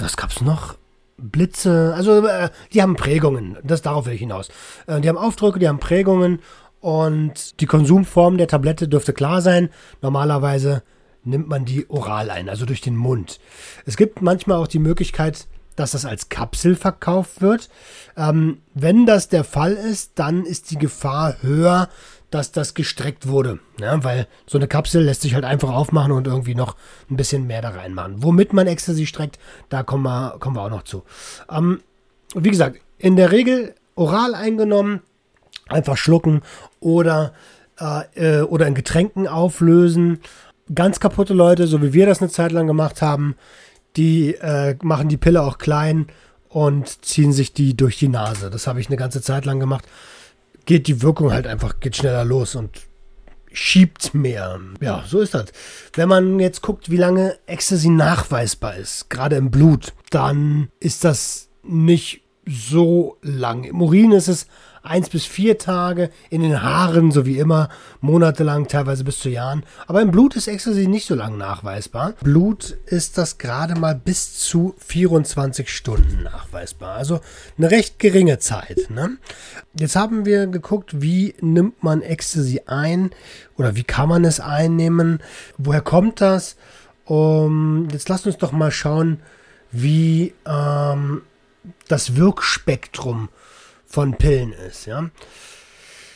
Was 0.01 0.17
gab 0.17 0.31
es 0.31 0.41
noch? 0.41 0.77
Blitze, 1.19 1.95
also 1.95 2.27
äh, 2.27 2.51
die 2.73 2.83
haben 2.83 2.97
Prägungen, 2.97 3.57
das 3.63 3.83
darauf 3.83 4.07
will 4.07 4.15
ich 4.15 4.21
hinaus. 4.21 4.49
Äh, 4.87 5.01
die 5.01 5.09
haben 5.09 5.19
Aufdrücke, 5.19 5.59
die 5.59 5.69
haben 5.69 5.79
Prägungen 5.79 6.41
und 6.81 7.61
die 7.61 7.67
Konsumform 7.67 8.39
der 8.39 8.49
Tablette 8.49 8.89
dürfte 8.89 9.13
klar 9.13 9.41
sein. 9.41 9.71
Normalerweise 10.01 10.83
nimmt 11.25 11.49
man 11.49 11.65
die 11.65 11.89
oral 11.89 12.31
ein, 12.31 12.49
also 12.49 12.67
durch 12.67 12.81
den 12.81 12.97
Mund. 12.97 13.39
Es 13.87 13.97
gibt 13.97 14.21
manchmal 14.21 14.59
auch 14.59 14.67
die 14.67 14.81
Möglichkeit, 14.81 15.47
dass 15.77 15.93
das 15.93 16.05
als 16.05 16.29
Kapsel 16.29 16.77
verkauft 16.77 17.41
wird. 17.41 17.69
Ähm, 18.17 18.59
wenn 18.75 19.07
das 19.07 19.29
der 19.29 19.45
Fall 19.45 19.73
ist, 19.73 20.13
dann 20.17 20.45
ist 20.45 20.71
die 20.71 20.79
Gefahr 20.79 21.37
höher, 21.43 21.89
dass 22.33 22.51
das 22.51 22.75
gestreckt 22.75 23.29
wurde. 23.29 23.61
Ja, 23.79 24.03
weil 24.05 24.27
so 24.47 24.59
eine 24.59 24.67
Kapsel 24.67 25.05
lässt 25.05 25.23
sich 25.23 25.35
halt 25.35 25.45
einfach 25.45 25.71
aufmachen 25.71 26.13
und 26.13 26.27
irgendwie 26.27 26.55
noch 26.55 26.77
ein 27.11 27.17
bisschen 27.17 27.47
mehr 27.47 27.63
da 27.63 27.71
reinmachen. 27.71 28.23
Womit 28.23 28.53
man 28.53 28.67
Ecstasy 28.67 29.07
streckt, 29.07 29.39
da 29.69 29.83
kommen 29.83 30.05
wir, 30.05 30.37
kommen 30.41 30.57
wir 30.57 30.63
auch 30.63 30.71
noch 30.71 30.85
zu. 30.85 31.05
Ähm, 31.51 31.81
wie 32.35 32.51
gesagt, 32.51 32.81
in 32.99 33.17
der 33.17 33.31
Regel 33.31 33.75
oral 33.95 34.35
eingenommen, 34.35 35.03
einfach 35.69 35.97
schlucken 35.97 36.43
oder, 36.81 37.35
äh, 37.79 38.41
äh 38.41 38.43
oder 38.43 38.67
in 38.67 38.75
Getränken 38.75 39.29
auflösen. 39.29 40.21
Ganz 40.75 41.01
kaputte 41.01 41.35
Leute, 41.35 41.67
so 41.67 41.83
wie 41.83 41.93
wir 41.93 42.07
das 42.07 42.23
eine 42.23 42.31
Zeit 42.31 42.53
lang 42.53 42.67
gemacht 42.67 43.03
haben, 43.03 43.37
die 43.97 44.35
äh, 44.35 44.77
machen 44.83 45.09
die 45.09 45.17
Pille 45.17 45.43
auch 45.43 45.59
klein 45.59 46.07
und 46.49 47.05
ziehen 47.05 47.33
sich 47.33 47.53
die 47.53 47.77
durch 47.77 47.99
die 47.99 48.09
Nase. 48.09 48.51
Das 48.51 48.67
habe 48.67 48.81
ich 48.81 48.89
eine 48.89 48.97
ganze 48.97 49.23
Zeit 49.23 49.45
lang 49.45 49.61
gemacht. 49.61 49.85
Geht 50.67 50.87
die 50.87 51.03
Wirkung 51.03 51.33
halt 51.33 51.47
einfach, 51.47 51.81
geht 51.81 51.97
schneller 51.97 52.25
los 52.25 52.55
und 52.55 52.71
schiebt 53.53 54.15
mehr. 54.15 54.61
Ja, 54.81 55.05
so 55.07 55.21
ist 55.21 55.35
das. 55.35 55.47
Wenn 55.95 56.09
man 56.09 56.41
jetzt 56.41 56.63
guckt, 56.63 56.91
wie 56.91 56.97
lange 56.97 57.39
Ecstasy 57.47 57.89
nachweisbar 57.89 58.77
ist, 58.77 59.11
gerade 59.11 59.37
im 59.37 59.51
Blut, 59.51 59.93
dann 60.11 60.69
ist 60.81 61.05
das 61.05 61.49
nicht 61.63 62.23
so 62.47 63.19
lang. 63.23 63.65
Im 63.65 63.81
Urin 63.83 64.13
ist 64.13 64.29
es 64.29 64.47
eins 64.83 65.09
bis 65.09 65.25
vier 65.25 65.59
Tage, 65.59 66.11
in 66.31 66.43
den 66.43 66.63
Haaren, 66.63 67.13
so 67.13 67.25
wie 67.25 67.39
immer, 67.39 67.69
monatelang, 68.01 68.69
teilweise 68.69 69.05
bis 69.05 69.21
zu 69.21 69.29
Jahren. 69.29 69.65
Aber 69.87 70.03
im 70.03 70.11
Blut 70.11 70.37
ist 70.37 70.49
Ecstasy 70.49 70.89
nicht 70.89 71.07
so 71.07 71.15
lang 71.15 71.37
nachweisbar. 71.39 72.15
Blut 72.23 72.77
ist 72.87 73.19
das 73.19 73.39
gerade 73.39 73.75
mal 73.75 73.95
bis 73.95 74.39
zu 74.39 74.75
24 74.79 75.75
Stunden 75.75 76.25
nachweisbar. 76.25 76.97
Also 76.97 77.21
eine 77.59 77.71
recht 77.71 77.99
geringe 77.99 78.39
Zeit. 78.39 78.89
Ne? 78.91 79.19
Jetzt 79.75 79.97
haben 79.97 80.25
wir 80.25 80.47
geguckt, 80.49 81.01
wie 81.01 81.35
nimmt 81.41 81.83
man 81.83 82.03
Ecstasy 82.03 82.63
ein 82.67 83.11
oder 83.57 83.77
wie 83.77 83.85
kann 83.85 84.09
man 84.09 84.25
es 84.25 84.41
einnehmen? 84.41 85.21
Woher 85.59 85.83
kommt 85.83 86.21
das? 86.21 86.57
Um, 87.05 87.89
jetzt 87.93 88.09
lasst 88.09 88.27
uns 88.27 88.39
doch 88.39 88.53
mal 88.53 88.71
schauen, 88.71 89.21
wie 89.73 90.35
ähm, 90.47 91.23
das 91.89 92.17
Wirkspektrum 92.17 93.29
von 93.93 94.17
Pillen 94.17 94.55
ist, 94.55 94.87
ja. 94.87 95.11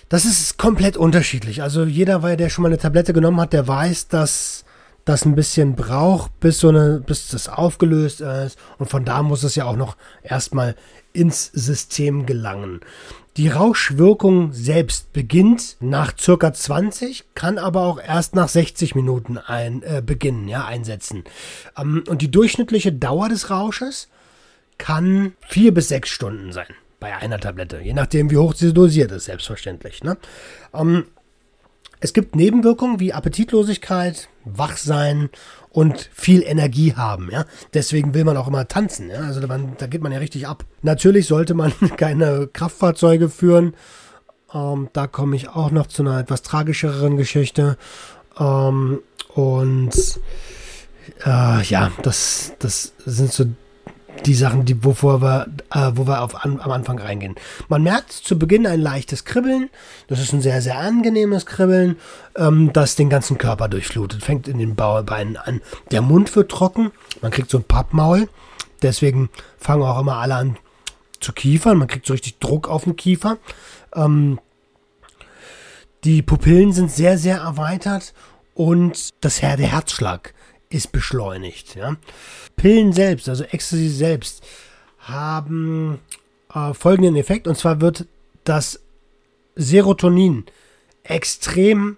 Das 0.08 0.24
ist 0.24 0.56
komplett 0.56 0.96
unterschiedlich. 0.96 1.62
Also 1.62 1.84
jeder, 1.84 2.20
der 2.36 2.48
schon 2.48 2.62
mal 2.62 2.68
eine 2.68 2.78
Tablette 2.78 3.12
genommen 3.12 3.38
hat, 3.38 3.52
der 3.52 3.68
weiß, 3.68 4.08
dass 4.08 4.64
das 5.04 5.26
ein 5.26 5.34
bisschen 5.34 5.76
braucht, 5.76 6.40
bis 6.40 6.58
so 6.58 6.70
eine, 6.70 7.02
bis 7.04 7.28
das 7.28 7.48
aufgelöst 7.50 8.22
ist. 8.22 8.58
Und 8.78 8.88
von 8.88 9.04
da 9.04 9.22
muss 9.22 9.42
es 9.42 9.56
ja 9.56 9.66
auch 9.66 9.76
noch 9.76 9.96
erstmal 10.22 10.74
ins 11.12 11.50
System 11.52 12.24
gelangen. 12.24 12.80
Die 13.36 13.48
Rauschwirkung 13.48 14.54
selbst 14.54 15.12
beginnt 15.12 15.76
nach 15.80 16.16
circa 16.18 16.54
20, 16.54 17.26
kann 17.34 17.58
aber 17.58 17.82
auch 17.82 18.00
erst 18.00 18.34
nach 18.34 18.48
60 18.48 18.94
Minuten 18.94 19.36
ein, 19.36 19.82
äh, 19.82 20.02
beginnen, 20.04 20.48
ja, 20.48 20.64
einsetzen. 20.64 21.24
Ähm, 21.76 22.04
und 22.08 22.22
die 22.22 22.30
durchschnittliche 22.30 22.92
Dauer 22.92 23.28
des 23.28 23.50
Rausches 23.50 24.08
kann 24.78 25.34
vier 25.46 25.74
bis 25.74 25.88
sechs 25.88 26.08
Stunden 26.08 26.52
sein 26.52 26.74
bei 27.06 27.16
einer 27.16 27.38
Tablette, 27.38 27.78
je 27.78 27.92
nachdem, 27.92 28.32
wie 28.32 28.36
hoch 28.36 28.52
sie 28.54 28.74
dosiert 28.74 29.12
ist, 29.12 29.26
selbstverständlich. 29.26 30.02
Ne? 30.02 30.16
Ähm, 30.74 31.04
Es 32.00 32.12
gibt 32.12 32.34
Nebenwirkungen 32.34 32.98
wie 32.98 33.12
Appetitlosigkeit, 33.12 34.28
Wachsein 34.44 35.30
und 35.70 36.10
viel 36.12 36.42
Energie 36.42 36.94
haben. 36.94 37.30
Ja? 37.30 37.44
Deswegen 37.74 38.12
will 38.12 38.24
man 38.24 38.36
auch 38.36 38.48
immer 38.48 38.66
tanzen. 38.66 39.08
Ja? 39.08 39.20
Also 39.20 39.40
da, 39.40 39.56
da 39.78 39.86
geht 39.86 40.02
man 40.02 40.10
ja 40.10 40.18
richtig 40.18 40.48
ab. 40.48 40.64
Natürlich 40.82 41.28
sollte 41.28 41.54
man 41.54 41.72
keine 41.96 42.48
Kraftfahrzeuge 42.52 43.28
führen. 43.28 43.74
Ähm, 44.52 44.88
da 44.92 45.06
komme 45.06 45.36
ich 45.36 45.48
auch 45.48 45.70
noch 45.70 45.86
zu 45.86 46.02
einer 46.02 46.18
etwas 46.18 46.42
tragischeren 46.42 47.16
Geschichte. 47.16 47.78
Ähm, 48.36 48.98
und 49.32 50.20
äh, 51.24 51.62
ja, 51.62 51.92
das, 52.02 52.54
das 52.58 52.94
sind 53.04 53.32
so 53.32 53.44
die 54.24 54.34
Sachen, 54.34 54.64
die, 54.64 54.82
wovor 54.84 55.20
wir, 55.20 55.46
äh, 55.72 55.92
wo 55.94 56.06
wir 56.06 56.22
auf, 56.22 56.44
an, 56.44 56.60
am 56.60 56.70
Anfang 56.70 56.98
reingehen. 56.98 57.34
Man 57.68 57.82
merkt 57.82 58.12
zu 58.12 58.38
Beginn 58.38 58.66
ein 58.66 58.80
leichtes 58.80 59.24
Kribbeln. 59.24 59.70
Das 60.08 60.20
ist 60.20 60.32
ein 60.32 60.40
sehr, 60.40 60.62
sehr 60.62 60.78
angenehmes 60.78 61.46
Kribbeln, 61.46 61.96
ähm, 62.36 62.72
das 62.72 62.96
den 62.96 63.10
ganzen 63.10 63.38
Körper 63.38 63.68
durchflutet. 63.68 64.22
Fängt 64.22 64.48
in 64.48 64.58
den 64.58 64.74
Bauerbeinen 64.74 65.36
an. 65.36 65.60
Der 65.90 66.02
Mund 66.02 66.34
wird 66.34 66.50
trocken. 66.50 66.90
Man 67.22 67.30
kriegt 67.30 67.50
so 67.50 67.58
ein 67.58 67.64
Pappmaul. 67.64 68.28
Deswegen 68.82 69.30
fangen 69.58 69.82
auch 69.82 70.00
immer 70.00 70.16
alle 70.16 70.34
an 70.34 70.58
zu 71.20 71.32
kiefern. 71.32 71.78
Man 71.78 71.88
kriegt 71.88 72.06
so 72.06 72.12
richtig 72.12 72.38
Druck 72.38 72.68
auf 72.68 72.84
den 72.84 72.96
Kiefer. 72.96 73.38
Ähm, 73.94 74.38
die 76.04 76.22
Pupillen 76.22 76.72
sind 76.72 76.90
sehr, 76.90 77.18
sehr 77.18 77.38
erweitert 77.38 78.14
und 78.54 79.24
das 79.24 79.42
Her 79.42 79.56
der 79.56 79.72
Herzschlag 79.72 80.34
ist 80.68 80.92
beschleunigt. 80.92 81.74
Ja. 81.74 81.96
Pillen 82.56 82.92
selbst, 82.92 83.28
also 83.28 83.44
Ecstasy 83.44 83.88
selbst, 83.88 84.44
haben 84.98 86.00
äh, 86.52 86.74
folgenden 86.74 87.16
Effekt 87.16 87.46
und 87.46 87.56
zwar 87.56 87.80
wird 87.80 88.06
das 88.44 88.80
Serotonin 89.54 90.44
extrem 91.02 91.96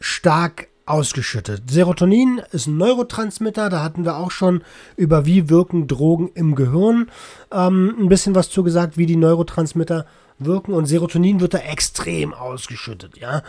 stark 0.00 0.68
ausgeschüttet. 0.86 1.70
Serotonin 1.70 2.42
ist 2.50 2.66
ein 2.66 2.76
Neurotransmitter, 2.76 3.70
da 3.70 3.82
hatten 3.82 4.04
wir 4.04 4.16
auch 4.16 4.32
schon 4.32 4.62
über 4.96 5.24
wie 5.24 5.48
wirken 5.48 5.86
Drogen 5.86 6.30
im 6.34 6.56
Gehirn 6.56 7.10
ähm, 7.52 7.94
ein 7.98 8.08
bisschen 8.08 8.34
was 8.34 8.50
zugesagt, 8.50 8.98
wie 8.98 9.06
die 9.06 9.16
Neurotransmitter 9.16 10.06
wirken 10.38 10.72
und 10.72 10.86
Serotonin 10.86 11.40
wird 11.40 11.54
da 11.54 11.58
extrem 11.58 12.34
ausgeschüttet, 12.34 13.18
ja. 13.18 13.42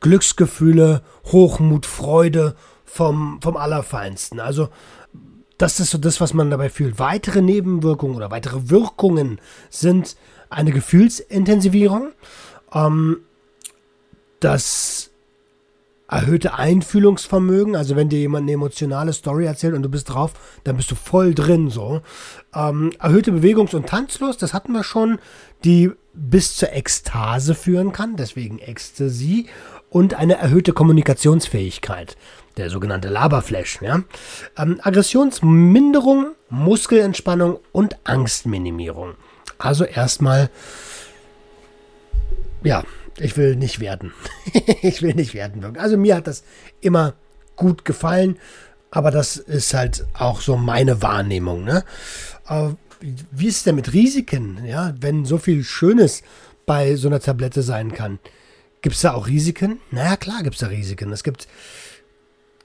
Glücksgefühle, 0.00 1.02
Hochmut, 1.24 1.86
Freude 1.86 2.54
vom, 2.84 3.40
vom 3.42 3.56
Allerfeinsten. 3.56 4.40
Also 4.40 4.68
das 5.58 5.80
ist 5.80 5.90
so 5.90 5.98
das, 5.98 6.20
was 6.20 6.34
man 6.34 6.50
dabei 6.50 6.68
fühlt. 6.68 6.98
Weitere 6.98 7.40
Nebenwirkungen 7.40 8.16
oder 8.16 8.30
weitere 8.30 8.68
Wirkungen 8.70 9.40
sind 9.70 10.16
eine 10.50 10.72
Gefühlsintensivierung, 10.72 12.12
ähm, 12.72 13.18
das 14.40 15.10
erhöhte 16.06 16.54
Einfühlungsvermögen, 16.54 17.76
also 17.76 17.96
wenn 17.96 18.08
dir 18.08 18.18
jemand 18.18 18.42
eine 18.42 18.52
emotionale 18.52 19.12
Story 19.12 19.46
erzählt 19.46 19.74
und 19.74 19.82
du 19.82 19.88
bist 19.88 20.10
drauf, 20.10 20.32
dann 20.64 20.76
bist 20.76 20.90
du 20.90 20.94
voll 20.94 21.34
drin 21.34 21.70
so. 21.70 22.02
Ähm, 22.54 22.92
erhöhte 23.00 23.32
Bewegungs- 23.32 23.74
und 23.74 23.88
Tanzlust, 23.88 24.42
das 24.42 24.52
hatten 24.52 24.72
wir 24.72 24.84
schon, 24.84 25.18
die 25.64 25.90
bis 26.12 26.56
zur 26.56 26.72
Ekstase 26.72 27.54
führen 27.54 27.92
kann, 27.92 28.16
deswegen 28.16 28.58
Ecstasy 28.58 29.46
und 29.88 30.14
eine 30.14 30.36
erhöhte 30.36 30.72
Kommunikationsfähigkeit 30.72 32.16
der 32.56 32.70
sogenannte 32.70 33.08
Laberflash. 33.08 33.80
Ja? 33.82 34.02
Ähm, 34.56 34.80
Aggressionsminderung, 34.82 36.34
Muskelentspannung 36.50 37.58
und 37.72 37.96
Angstminimierung. 38.04 39.14
Also 39.58 39.84
erstmal, 39.84 40.50
ja, 42.62 42.84
ich 43.18 43.36
will 43.36 43.56
nicht 43.56 43.80
werden. 43.80 44.12
ich 44.82 45.02
will 45.02 45.14
nicht 45.14 45.34
werden. 45.34 45.76
Also 45.76 45.96
mir 45.96 46.16
hat 46.16 46.26
das 46.26 46.44
immer 46.80 47.14
gut 47.56 47.84
gefallen, 47.84 48.38
aber 48.90 49.10
das 49.10 49.36
ist 49.36 49.74
halt 49.74 50.06
auch 50.14 50.40
so 50.40 50.56
meine 50.56 51.02
Wahrnehmung. 51.02 51.64
Ne? 51.64 51.84
Aber 52.44 52.76
wie 53.00 53.46
ist 53.46 53.58
es 53.58 53.62
denn 53.64 53.74
mit 53.74 53.92
Risiken, 53.92 54.64
ja, 54.64 54.94
wenn 55.00 55.24
so 55.24 55.38
viel 55.38 55.64
Schönes 55.64 56.22
bei 56.66 56.96
so 56.96 57.08
einer 57.08 57.20
Tablette 57.20 57.62
sein 57.62 57.92
kann? 57.92 58.18
Gibt 58.82 58.96
es 58.96 59.02
da 59.02 59.14
auch 59.14 59.26
Risiken? 59.26 59.80
Naja, 59.90 60.16
klar 60.16 60.42
gibt 60.42 60.56
es 60.56 60.60
da 60.60 60.66
Risiken. 60.66 61.10
Es 61.12 61.24
gibt 61.24 61.48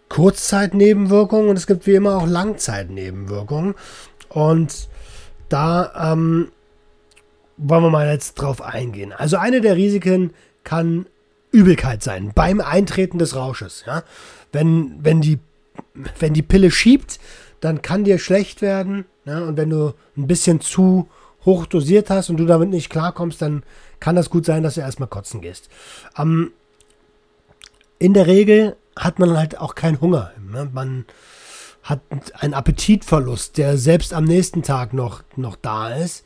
Kurzzeitnebenwirkungen 0.09 1.49
und 1.49 1.57
es 1.57 1.67
gibt 1.67 1.87
wie 1.87 1.95
immer 1.95 2.17
auch 2.17 2.27
Langzeitnebenwirkungen. 2.27 3.75
Und 4.29 4.89
da 5.49 6.11
ähm, 6.13 6.51
wollen 7.57 7.83
wir 7.83 7.89
mal 7.89 8.11
jetzt 8.11 8.35
drauf 8.35 8.61
eingehen. 8.61 9.13
Also 9.13 9.37
eine 9.37 9.61
der 9.61 9.75
Risiken 9.75 10.33
kann 10.63 11.05
Übelkeit 11.51 12.03
sein 12.03 12.31
beim 12.33 12.61
Eintreten 12.61 13.19
des 13.19 13.35
Rausches. 13.35 13.83
Ja? 13.85 14.03
Wenn, 14.51 15.03
wenn, 15.03 15.21
die, 15.21 15.39
wenn 16.19 16.33
die 16.33 16.41
Pille 16.41 16.71
schiebt, 16.71 17.19
dann 17.59 17.81
kann 17.81 18.03
dir 18.03 18.19
schlecht 18.19 18.61
werden. 18.61 19.05
Ja? 19.25 19.39
Und 19.43 19.57
wenn 19.57 19.69
du 19.69 19.93
ein 20.17 20.27
bisschen 20.27 20.61
zu 20.61 21.07
hoch 21.45 21.65
dosiert 21.65 22.09
hast 22.09 22.29
und 22.29 22.37
du 22.37 22.45
damit 22.45 22.69
nicht 22.69 22.89
klarkommst, 22.89 23.41
dann 23.41 23.63
kann 23.99 24.15
das 24.15 24.29
gut 24.29 24.45
sein, 24.45 24.63
dass 24.63 24.75
du 24.75 24.81
erstmal 24.81 25.09
kotzen 25.09 25.41
gehst. 25.41 25.69
Ähm, 26.17 26.51
in 27.97 28.13
der 28.13 28.27
Regel 28.27 28.75
hat 28.99 29.17
man 29.17 29.35
halt 29.37 29.57
auch 29.57 29.75
keinen 29.75 30.01
Hunger. 30.01 30.31
Ne? 30.51 30.69
Man 30.71 31.05
hat 31.81 32.01
einen 32.33 32.53
Appetitverlust, 32.53 33.57
der 33.57 33.77
selbst 33.77 34.13
am 34.13 34.25
nächsten 34.25 34.61
Tag 34.61 34.93
noch, 34.93 35.23
noch 35.35 35.55
da 35.55 35.89
ist. 35.89 36.25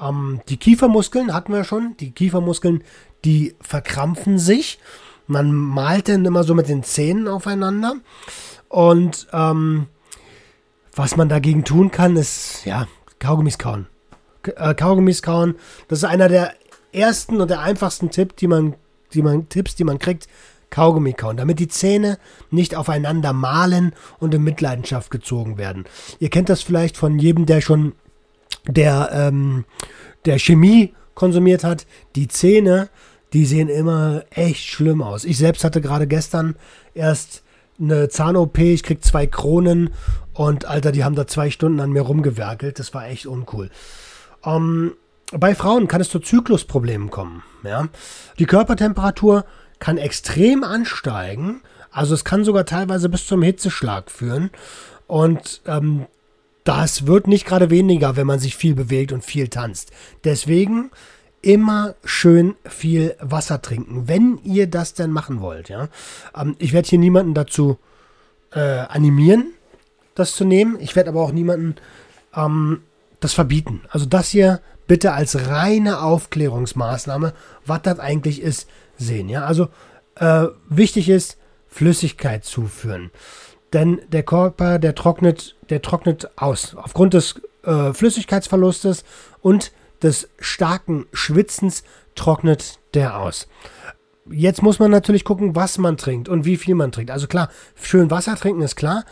Ähm, 0.00 0.40
die 0.48 0.56
Kiefermuskeln 0.56 1.32
hatten 1.32 1.52
wir 1.52 1.64
schon. 1.64 1.96
Die 1.98 2.10
Kiefermuskeln, 2.10 2.82
die 3.24 3.54
verkrampfen 3.60 4.38
sich. 4.38 4.78
Man 5.26 5.52
malt 5.52 6.08
dann 6.08 6.24
immer 6.24 6.42
so 6.42 6.54
mit 6.54 6.68
den 6.68 6.82
Zähnen 6.82 7.28
aufeinander. 7.28 7.94
Und 8.68 9.28
ähm, 9.32 9.86
was 10.94 11.16
man 11.16 11.28
dagegen 11.28 11.64
tun 11.64 11.90
kann, 11.92 12.16
ist, 12.16 12.64
ja, 12.64 12.88
Kaugummis 13.20 13.58
kauen. 13.58 13.86
Äh, 14.42 14.74
Kaugummis 14.74 15.22
kauen, 15.22 15.54
das 15.86 16.00
ist 16.00 16.04
einer 16.04 16.28
der 16.28 16.54
ersten 16.92 17.40
und 17.40 17.48
der 17.48 17.60
einfachsten 17.60 18.10
Tipp, 18.10 18.36
die 18.36 18.48
man, 18.48 18.74
die 19.12 19.22
man, 19.22 19.48
Tipps, 19.48 19.76
die 19.76 19.84
man 19.84 19.98
kriegt, 19.98 20.26
Kaugummi 20.70 21.12
kauen, 21.12 21.36
damit 21.36 21.58
die 21.58 21.68
Zähne 21.68 22.18
nicht 22.50 22.74
aufeinander 22.74 23.32
malen 23.32 23.92
und 24.18 24.34
in 24.34 24.44
Mitleidenschaft 24.44 25.10
gezogen 25.10 25.58
werden. 25.58 25.84
Ihr 26.18 26.30
kennt 26.30 26.48
das 26.48 26.62
vielleicht 26.62 26.96
von 26.96 27.18
jedem, 27.18 27.46
der 27.46 27.60
schon 27.60 27.92
der, 28.66 29.10
ähm, 29.12 29.64
der 30.24 30.38
Chemie 30.38 30.94
konsumiert 31.14 31.64
hat. 31.64 31.86
Die 32.16 32.28
Zähne, 32.28 32.88
die 33.32 33.44
sehen 33.44 33.68
immer 33.68 34.24
echt 34.30 34.66
schlimm 34.66 35.02
aus. 35.02 35.24
Ich 35.24 35.38
selbst 35.38 35.64
hatte 35.64 35.80
gerade 35.80 36.06
gestern 36.06 36.56
erst 36.94 37.42
eine 37.80 38.08
Zahn-OP, 38.08 38.58
ich 38.58 38.82
krieg 38.82 39.04
zwei 39.04 39.26
Kronen 39.26 39.90
und 40.34 40.66
Alter, 40.66 40.92
die 40.92 41.04
haben 41.04 41.14
da 41.14 41.26
zwei 41.26 41.50
Stunden 41.50 41.80
an 41.80 41.90
mir 41.90 42.02
rumgewerkelt. 42.02 42.78
Das 42.78 42.94
war 42.94 43.08
echt 43.08 43.26
uncool. 43.26 43.70
Ähm, 44.44 44.92
bei 45.32 45.54
Frauen 45.54 45.88
kann 45.88 46.00
es 46.00 46.08
zu 46.08 46.20
Zyklusproblemen 46.20 47.10
kommen. 47.10 47.42
Ja? 47.64 47.88
Die 48.38 48.46
Körpertemperatur 48.46 49.44
kann 49.78 49.98
extrem 49.98 50.64
ansteigen. 50.64 51.60
Also 51.90 52.14
es 52.14 52.24
kann 52.24 52.44
sogar 52.44 52.64
teilweise 52.64 53.08
bis 53.08 53.26
zum 53.26 53.42
Hitzeschlag 53.42 54.10
führen. 54.10 54.50
Und 55.06 55.62
ähm, 55.66 56.06
das 56.64 57.06
wird 57.06 57.26
nicht 57.26 57.46
gerade 57.46 57.70
weniger, 57.70 58.16
wenn 58.16 58.26
man 58.26 58.38
sich 58.38 58.56
viel 58.56 58.74
bewegt 58.74 59.12
und 59.12 59.24
viel 59.24 59.48
tanzt. 59.48 59.90
Deswegen 60.24 60.90
immer 61.40 61.94
schön 62.04 62.56
viel 62.64 63.16
Wasser 63.20 63.62
trinken, 63.62 64.08
wenn 64.08 64.38
ihr 64.44 64.66
das 64.66 64.94
denn 64.94 65.10
machen 65.10 65.40
wollt. 65.40 65.68
Ja? 65.68 65.88
Ähm, 66.36 66.56
ich 66.58 66.72
werde 66.72 66.88
hier 66.88 66.98
niemanden 66.98 67.34
dazu 67.34 67.78
äh, 68.52 68.60
animieren, 68.60 69.52
das 70.14 70.34
zu 70.34 70.44
nehmen. 70.44 70.78
Ich 70.80 70.96
werde 70.96 71.10
aber 71.10 71.22
auch 71.22 71.32
niemanden 71.32 71.76
ähm, 72.34 72.82
das 73.20 73.32
verbieten. 73.32 73.82
Also 73.88 74.06
das 74.06 74.28
hier 74.28 74.60
bitte 74.86 75.12
als 75.12 75.48
reine 75.48 76.02
Aufklärungsmaßnahme, 76.02 77.34
was 77.66 77.82
das 77.82 77.98
eigentlich 77.98 78.42
ist, 78.42 78.68
sehen. 78.98 79.28
Ja, 79.28 79.44
also 79.44 79.68
äh, 80.16 80.46
wichtig 80.68 81.08
ist 81.08 81.38
Flüssigkeit 81.68 82.44
zuführen, 82.44 83.10
denn 83.72 84.00
der 84.08 84.22
Körper, 84.22 84.78
der 84.78 84.94
trocknet, 84.94 85.56
der 85.70 85.82
trocknet 85.82 86.30
aus 86.36 86.74
aufgrund 86.74 87.14
des 87.14 87.40
äh, 87.64 87.92
Flüssigkeitsverlustes 87.92 89.04
und 89.40 89.72
des 90.02 90.28
starken 90.38 91.06
Schwitzens 91.12 91.84
trocknet 92.14 92.78
der 92.94 93.18
aus. 93.18 93.48
Jetzt 94.30 94.62
muss 94.62 94.78
man 94.78 94.90
natürlich 94.90 95.24
gucken, 95.24 95.56
was 95.56 95.78
man 95.78 95.96
trinkt 95.96 96.28
und 96.28 96.44
wie 96.44 96.56
viel 96.56 96.74
man 96.74 96.92
trinkt. 96.92 97.10
Also 97.10 97.26
klar, 97.26 97.48
schön 97.74 98.10
Wasser 98.10 98.36
trinken 98.36 98.62
ist 98.62 98.76
klar. 98.76 99.04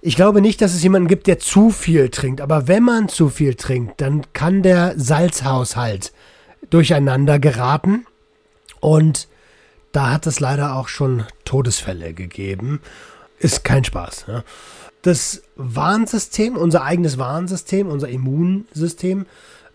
Ich 0.00 0.16
glaube 0.16 0.40
nicht, 0.40 0.62
dass 0.62 0.74
es 0.74 0.82
jemanden 0.82 1.08
gibt, 1.08 1.26
der 1.26 1.38
zu 1.38 1.70
viel 1.70 2.08
trinkt. 2.08 2.40
Aber 2.40 2.68
wenn 2.68 2.84
man 2.84 3.08
zu 3.08 3.28
viel 3.28 3.54
trinkt, 3.54 4.00
dann 4.00 4.22
kann 4.32 4.62
der 4.62 4.94
Salzhaushalt 4.96 6.12
durcheinander 6.70 7.38
geraten. 7.38 8.06
Und 8.80 9.28
da 9.92 10.10
hat 10.10 10.26
es 10.26 10.40
leider 10.40 10.74
auch 10.74 10.88
schon 10.88 11.24
Todesfälle 11.44 12.12
gegeben. 12.12 12.80
Ist 13.38 13.64
kein 13.64 13.84
Spaß. 13.84 14.26
Ja. 14.28 14.44
Das 15.02 15.42
Warnsystem, 15.56 16.56
unser 16.56 16.82
eigenes 16.82 17.18
Warnsystem, 17.18 17.88
unser 17.88 18.08
Immunsystem, 18.08 19.26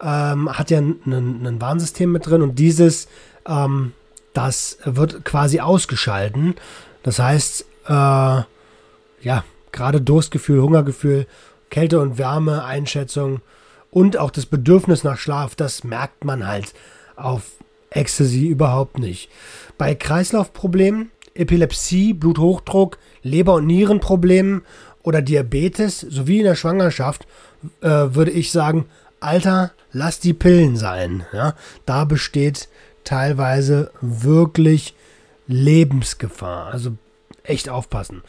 ähm, 0.01 0.51
hat 0.51 0.69
ja 0.69 0.79
ein, 0.79 0.99
ein 1.05 1.61
Warnsystem 1.61 2.11
mit 2.11 2.27
drin 2.27 2.41
und 2.41 2.59
dieses 2.59 3.07
ähm, 3.47 3.93
das 4.33 4.79
wird 4.83 5.23
quasi 5.23 5.59
ausgeschalten. 5.59 6.55
Das 7.03 7.19
heißt, 7.19 7.65
äh, 7.87 7.91
ja, 7.91 9.43
gerade 9.71 10.01
Durstgefühl, 10.01 10.61
Hungergefühl, 10.61 11.27
Kälte- 11.69 12.01
und 12.01 12.17
Wärmeeinschätzung 12.17 13.41
und 13.91 14.17
auch 14.17 14.31
das 14.31 14.45
Bedürfnis 14.45 15.03
nach 15.03 15.17
Schlaf, 15.17 15.55
das 15.55 15.83
merkt 15.83 16.25
man 16.25 16.47
halt 16.47 16.73
auf 17.15 17.43
Ecstasy 17.95 18.47
überhaupt 18.47 18.99
nicht. 18.99 19.29
Bei 19.77 19.95
Kreislaufproblemen, 19.95 21.11
Epilepsie, 21.35 22.13
Bluthochdruck, 22.13 22.97
Leber- 23.21 23.55
und 23.55 23.67
Nierenproblemen 23.67 24.63
oder 25.01 25.21
Diabetes 25.21 25.99
sowie 26.01 26.39
in 26.39 26.45
der 26.45 26.55
Schwangerschaft 26.55 27.27
äh, 27.81 27.87
würde 27.87 28.31
ich 28.31 28.51
sagen, 28.51 28.85
Alter, 29.19 29.71
lass 29.91 30.19
die 30.19 30.33
Pillen 30.33 30.75
sein. 30.75 31.25
Ja? 31.33 31.55
Da 31.85 32.05
besteht 32.05 32.67
teilweise 33.03 33.91
wirklich 34.01 34.95
Lebensgefahr. 35.47 36.67
Also 36.67 36.91
echt 37.43 37.69
aufpassen. 37.69 38.21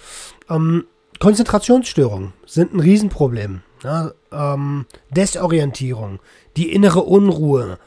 Ähm, 0.48 0.84
Konzentrationsstörungen 1.20 2.32
sind 2.46 2.74
ein 2.74 2.80
Riesenproblem. 2.80 3.62
Ja? 3.82 4.12
Ähm, 4.32 4.86
Desorientierung, 5.10 6.20
die 6.56 6.72
innere 6.72 7.02
Unruhe, 7.02 7.78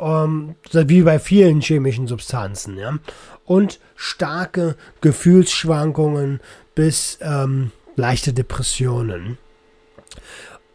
ähm, 0.00 0.54
wie 0.72 1.02
bei 1.02 1.18
vielen 1.18 1.60
chemischen 1.60 2.06
Substanzen. 2.06 2.76
Ja? 2.76 2.98
Und 3.44 3.80
starke 3.96 4.76
Gefühlsschwankungen 5.00 6.40
bis 6.74 7.18
ähm, 7.20 7.72
leichte 7.96 8.32
Depressionen. 8.32 9.38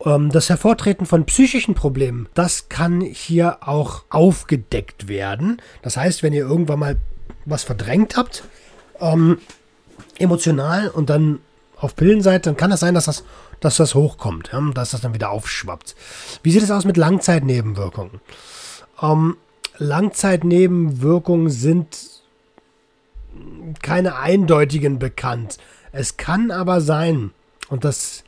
Ähm, 0.03 0.31
das 0.31 0.49
Hervortreten 0.49 1.05
von 1.05 1.25
psychischen 1.25 1.75
Problemen, 1.75 2.27
das 2.33 2.69
kann 2.69 3.01
hier 3.01 3.67
auch 3.67 4.03
aufgedeckt 4.09 5.07
werden. 5.07 5.61
Das 5.81 5.97
heißt, 5.97 6.23
wenn 6.23 6.33
ihr 6.33 6.45
irgendwann 6.45 6.79
mal 6.79 6.97
was 7.45 7.63
verdrängt 7.63 8.17
habt, 8.17 8.43
ähm, 8.99 9.39
emotional 10.17 10.89
und 10.89 11.09
dann 11.09 11.39
auf 11.77 11.95
Pillen 11.95 12.21
seid, 12.21 12.45
dann 12.45 12.57
kann 12.57 12.69
das 12.69 12.79
sein, 12.79 12.93
dass 12.93 13.05
das, 13.05 13.23
dass 13.59 13.77
das 13.77 13.95
hochkommt, 13.95 14.49
ja, 14.53 14.61
dass 14.73 14.91
das 14.91 15.01
dann 15.01 15.13
wieder 15.13 15.29
aufschwappt. 15.29 15.95
Wie 16.43 16.51
sieht 16.51 16.63
es 16.63 16.71
aus 16.71 16.85
mit 16.85 16.97
Langzeitnebenwirkungen? 16.97 18.21
Ähm, 19.01 19.37
Langzeitnebenwirkungen 19.77 21.49
sind 21.49 22.15
keine 23.81 24.17
eindeutigen 24.17 24.99
bekannt. 24.99 25.57
Es 25.91 26.17
kann 26.17 26.51
aber 26.51 26.81
sein, 26.81 27.31
und 27.69 27.83
das 27.83 28.23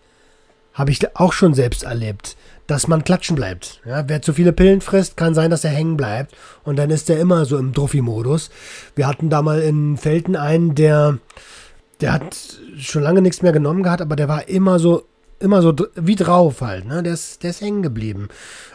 habe 0.74 0.92
ich 0.92 1.16
auch 1.16 1.34
schon 1.34 1.54
selbst 1.54 1.84
erlebt, 1.84 2.38
dass 2.68 2.88
man 2.88 3.04
klatschen 3.04 3.36
bleibt. 3.36 3.82
Ja, 3.86 4.08
wer 4.08 4.22
zu 4.22 4.34
viele 4.34 4.52
Pillen 4.52 4.82
frisst, 4.82 5.18
kann 5.18 5.34
sein, 5.34 5.50
dass 5.50 5.64
er 5.64 5.72
hängen 5.72 5.98
bleibt. 5.98 6.36
Und 6.64 6.76
dann 6.76 6.92
ist 6.92 7.10
er 7.10 7.20
immer 7.20 7.46
so 7.46 7.58
im 7.58 7.74
Druffi-Modus. 7.74 8.50
Wir 8.96 9.08
hatten 9.08 9.30
da 9.30 9.42
mal 9.42 9.62
in 9.62 9.98
Felten 9.98 10.36
einen, 10.36 10.76
der, 10.76 11.18
der 12.02 12.14
hat 12.14 12.38
schon 12.78 13.04
lange 13.04 13.22
nichts 13.22 13.42
mehr 13.42 13.54
genommen 13.54 13.84
gehabt, 13.84 14.02
aber 14.02 14.16
der 14.16 14.28
war 14.28 14.50
immer 14.50 14.80
so, 14.80 15.06
immer 15.40 15.62
so 15.62 15.74
wie 15.96 16.16
drauf 16.16 16.62
halt. 16.62 16.86
Ne? 16.86 17.02
Der, 17.04 17.14
ist, 17.14 17.44
der 17.44 17.52
ist 17.52 17.62
hängen 17.62 17.84
geblieben. 17.84 18.28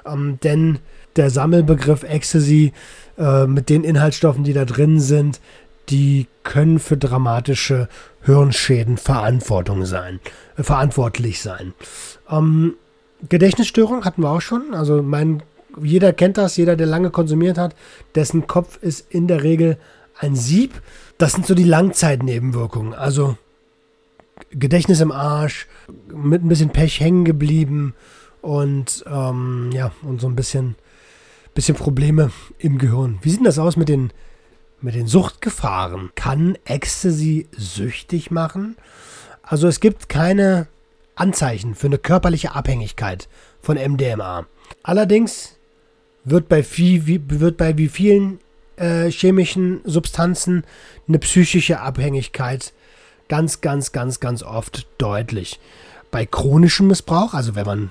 Ähm, 0.07 0.39
denn 0.43 0.79
der 1.17 1.31
Sammelbegriff 1.31 2.03
Ecstasy 2.03 2.73
äh, 3.19 3.47
mit 3.47 3.69
den 3.69 3.85
Inhaltsstoffen, 3.85 4.45
die 4.45 4.53
da 4.53 4.65
drin 4.65 5.01
sind, 5.01 5.41
die 5.89 6.27
können 6.43 6.79
für 6.79 6.97
dramatische 6.97 7.89
Hirnschäden 8.23 8.97
Verantwortung 8.97 9.85
sein, 9.85 10.21
äh, 10.57 10.63
verantwortlich 10.63 11.43
sein. 11.43 11.75
Ähm, 12.31 12.75
Gedächtnisstörung 13.29 14.05
hatten 14.05 14.23
wir 14.23 14.31
auch 14.31 14.41
schon. 14.41 14.75
Also 14.75 15.03
mein, 15.03 15.43
jeder 15.81 16.13
kennt 16.13 16.39
das, 16.39 16.57
jeder, 16.57 16.77
der 16.77 16.87
lange 16.87 17.11
konsumiert 17.11 17.59
hat, 17.59 17.75
dessen 18.15 18.47
Kopf 18.47 18.79
ist 18.83 19.07
in 19.11 19.29
der 19.29 19.43
Regel 19.43 19.79
ein 20.19 20.37
Sieb. 20.37 20.81
Das 21.19 21.33
sind 21.33 21.47
so 21.47 21.55
die 21.55 21.65
Langzeitnebenwirkungen. 21.65 22.95
Also 22.95 23.37
Gedächtnis 24.51 25.01
im 25.01 25.13
Arsch, 25.13 25.67
mit 26.13 26.45
ein 26.45 26.49
bisschen 26.49 26.71
Pech 26.71 27.01
hängen 27.01 27.25
geblieben 27.25 27.95
und 28.41 29.05
ähm, 29.07 29.71
ja, 29.73 29.93
und 30.03 30.21
so 30.21 30.27
ein 30.27 30.37
bisschen, 30.37 30.75
bisschen 31.55 31.77
Probleme 31.77 32.31
im 32.59 32.79
Gehirn. 32.79 33.19
Wie 33.23 33.31
sieht 33.31 33.45
das 33.45 33.59
aus 33.59 33.77
mit 33.77 33.89
den 33.89 34.13
mit 34.83 34.95
den 34.95 35.07
Suchtgefahren. 35.07 36.11
Kann 36.15 36.59
Ecstasy 36.65 37.49
süchtig 37.53 38.31
machen? 38.31 38.77
Also 39.43 39.69
es 39.69 39.81
gibt 39.81 40.09
keine 40.09 40.67
Anzeichen 41.15 41.75
für 41.75 41.87
eine 41.87 41.99
körperliche 41.99 42.55
Abhängigkeit 42.55 43.29
von 43.61 43.77
MDMA. 43.77 44.47
Allerdings 44.83 45.57
wird 46.25 46.49
bei, 46.49 46.63
viel, 46.63 47.07
wie, 47.07 47.21
wird 47.27 47.57
bei 47.57 47.77
wie 47.79 47.89
vielen 47.89 48.39
äh, 48.77 49.11
chemischen 49.11 49.81
Substanzen 49.85 50.65
eine 51.09 51.19
psychische 51.19 51.81
Abhängigkeit 51.81 52.73
ganz, 53.29 53.61
ganz, 53.61 53.93
ganz, 53.93 54.21
ganz 54.21 54.43
oft 54.43 54.87
deutlich. 54.99 55.61
Bei 56.11 56.27
chronischem 56.27 56.89
Missbrauch, 56.89 57.35
also 57.35 57.55
wenn 57.55 57.67
man 57.67 57.91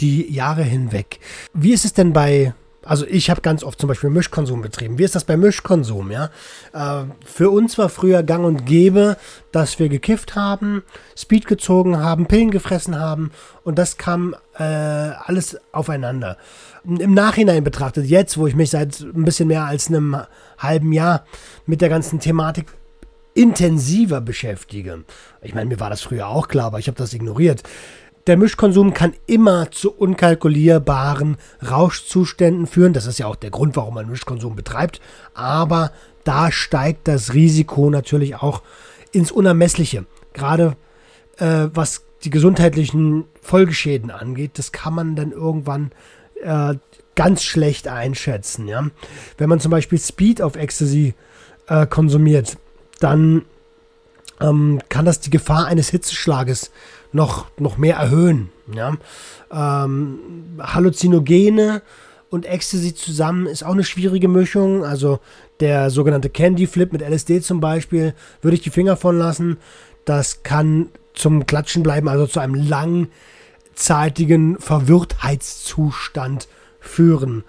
die 0.00 0.32
Jahre 0.32 0.62
hinweg. 0.62 1.20
Wie 1.52 1.72
ist 1.72 1.84
es 1.84 1.92
denn 1.92 2.14
bei 2.14 2.54
also 2.88 3.06
ich 3.06 3.28
habe 3.28 3.42
ganz 3.42 3.62
oft 3.62 3.78
zum 3.78 3.88
Beispiel 3.88 4.08
Mischkonsum 4.08 4.62
betrieben. 4.62 4.96
Wie 4.98 5.04
ist 5.04 5.14
das 5.14 5.24
bei 5.24 5.36
Mischkonsum? 5.36 6.10
Ja, 6.10 6.30
äh, 6.72 7.04
für 7.24 7.50
uns 7.50 7.76
war 7.76 7.90
früher 7.90 8.22
Gang 8.22 8.46
und 8.46 8.64
Gäbe, 8.64 9.18
dass 9.52 9.78
wir 9.78 9.90
gekifft 9.90 10.34
haben, 10.34 10.82
Speed 11.14 11.46
gezogen 11.46 11.98
haben, 11.98 12.26
Pillen 12.26 12.50
gefressen 12.50 12.98
haben 12.98 13.30
und 13.62 13.78
das 13.78 13.98
kam 13.98 14.34
äh, 14.58 14.62
alles 14.62 15.58
aufeinander. 15.70 16.38
Im 16.84 17.12
Nachhinein 17.12 17.62
betrachtet, 17.62 18.06
jetzt, 18.06 18.38
wo 18.38 18.46
ich 18.46 18.54
mich 18.54 18.70
seit 18.70 19.00
ein 19.00 19.24
bisschen 19.24 19.48
mehr 19.48 19.64
als 19.64 19.88
einem 19.88 20.16
halben 20.56 20.92
Jahr 20.92 21.26
mit 21.66 21.82
der 21.82 21.90
ganzen 21.90 22.20
Thematik 22.20 22.68
intensiver 23.34 24.22
beschäftige. 24.22 25.04
Ich 25.42 25.54
meine, 25.54 25.68
mir 25.68 25.78
war 25.78 25.90
das 25.90 26.00
früher 26.00 26.28
auch 26.28 26.48
klar, 26.48 26.66
aber 26.66 26.78
ich 26.78 26.88
habe 26.88 26.96
das 26.96 27.12
ignoriert 27.12 27.62
der 28.28 28.36
Mischkonsum 28.36 28.92
kann 28.92 29.14
immer 29.26 29.70
zu 29.70 29.90
unkalkulierbaren 29.90 31.38
Rauschzuständen 31.68 32.66
führen. 32.66 32.92
Das 32.92 33.06
ist 33.06 33.18
ja 33.18 33.26
auch 33.26 33.36
der 33.36 33.50
Grund, 33.50 33.74
warum 33.74 33.94
man 33.94 34.10
Mischkonsum 34.10 34.54
betreibt. 34.54 35.00
Aber 35.32 35.92
da 36.24 36.52
steigt 36.52 37.08
das 37.08 37.32
Risiko 37.32 37.88
natürlich 37.88 38.36
auch 38.36 38.62
ins 39.12 39.32
Unermessliche. 39.32 40.04
Gerade 40.34 40.76
äh, 41.38 41.68
was 41.72 42.04
die 42.24 42.30
gesundheitlichen 42.30 43.24
Folgeschäden 43.40 44.10
angeht, 44.10 44.58
das 44.58 44.72
kann 44.72 44.94
man 44.94 45.16
dann 45.16 45.32
irgendwann 45.32 45.92
äh, 46.42 46.74
ganz 47.14 47.42
schlecht 47.42 47.88
einschätzen. 47.88 48.68
Ja? 48.68 48.90
Wenn 49.38 49.48
man 49.48 49.60
zum 49.60 49.70
Beispiel 49.70 49.98
Speed 49.98 50.42
auf 50.42 50.56
Ecstasy 50.56 51.14
äh, 51.66 51.86
konsumiert, 51.86 52.58
dann 53.00 53.46
ähm, 54.40 54.80
kann 54.88 55.04
das 55.04 55.20
die 55.20 55.30
Gefahr 55.30 55.66
eines 55.66 55.90
Hitzeschlages 55.90 56.70
noch, 57.12 57.46
noch 57.58 57.78
mehr 57.78 57.96
erhöhen. 57.96 58.50
Ja? 58.72 58.96
Ähm, 59.50 60.18
Halluzinogene 60.60 61.82
und 62.30 62.46
Ecstasy 62.46 62.94
zusammen 62.94 63.46
ist 63.46 63.64
auch 63.64 63.72
eine 63.72 63.84
schwierige 63.84 64.28
Mischung. 64.28 64.84
Also 64.84 65.20
der 65.60 65.90
sogenannte 65.90 66.30
Candy 66.30 66.66
Flip 66.66 66.92
mit 66.92 67.02
LSD 67.02 67.40
zum 67.40 67.60
Beispiel, 67.60 68.14
würde 68.42 68.56
ich 68.56 68.62
die 68.62 68.70
Finger 68.70 68.96
von 68.96 69.18
lassen. 69.18 69.58
Das 70.04 70.42
kann 70.42 70.90
zum 71.14 71.46
Klatschen 71.46 71.82
bleiben, 71.82 72.08
also 72.08 72.26
zu 72.26 72.40
einem 72.40 72.54
langzeitigen 73.74 74.58
Verwirrtheitszustand 74.58 76.48
führen. 76.80 77.44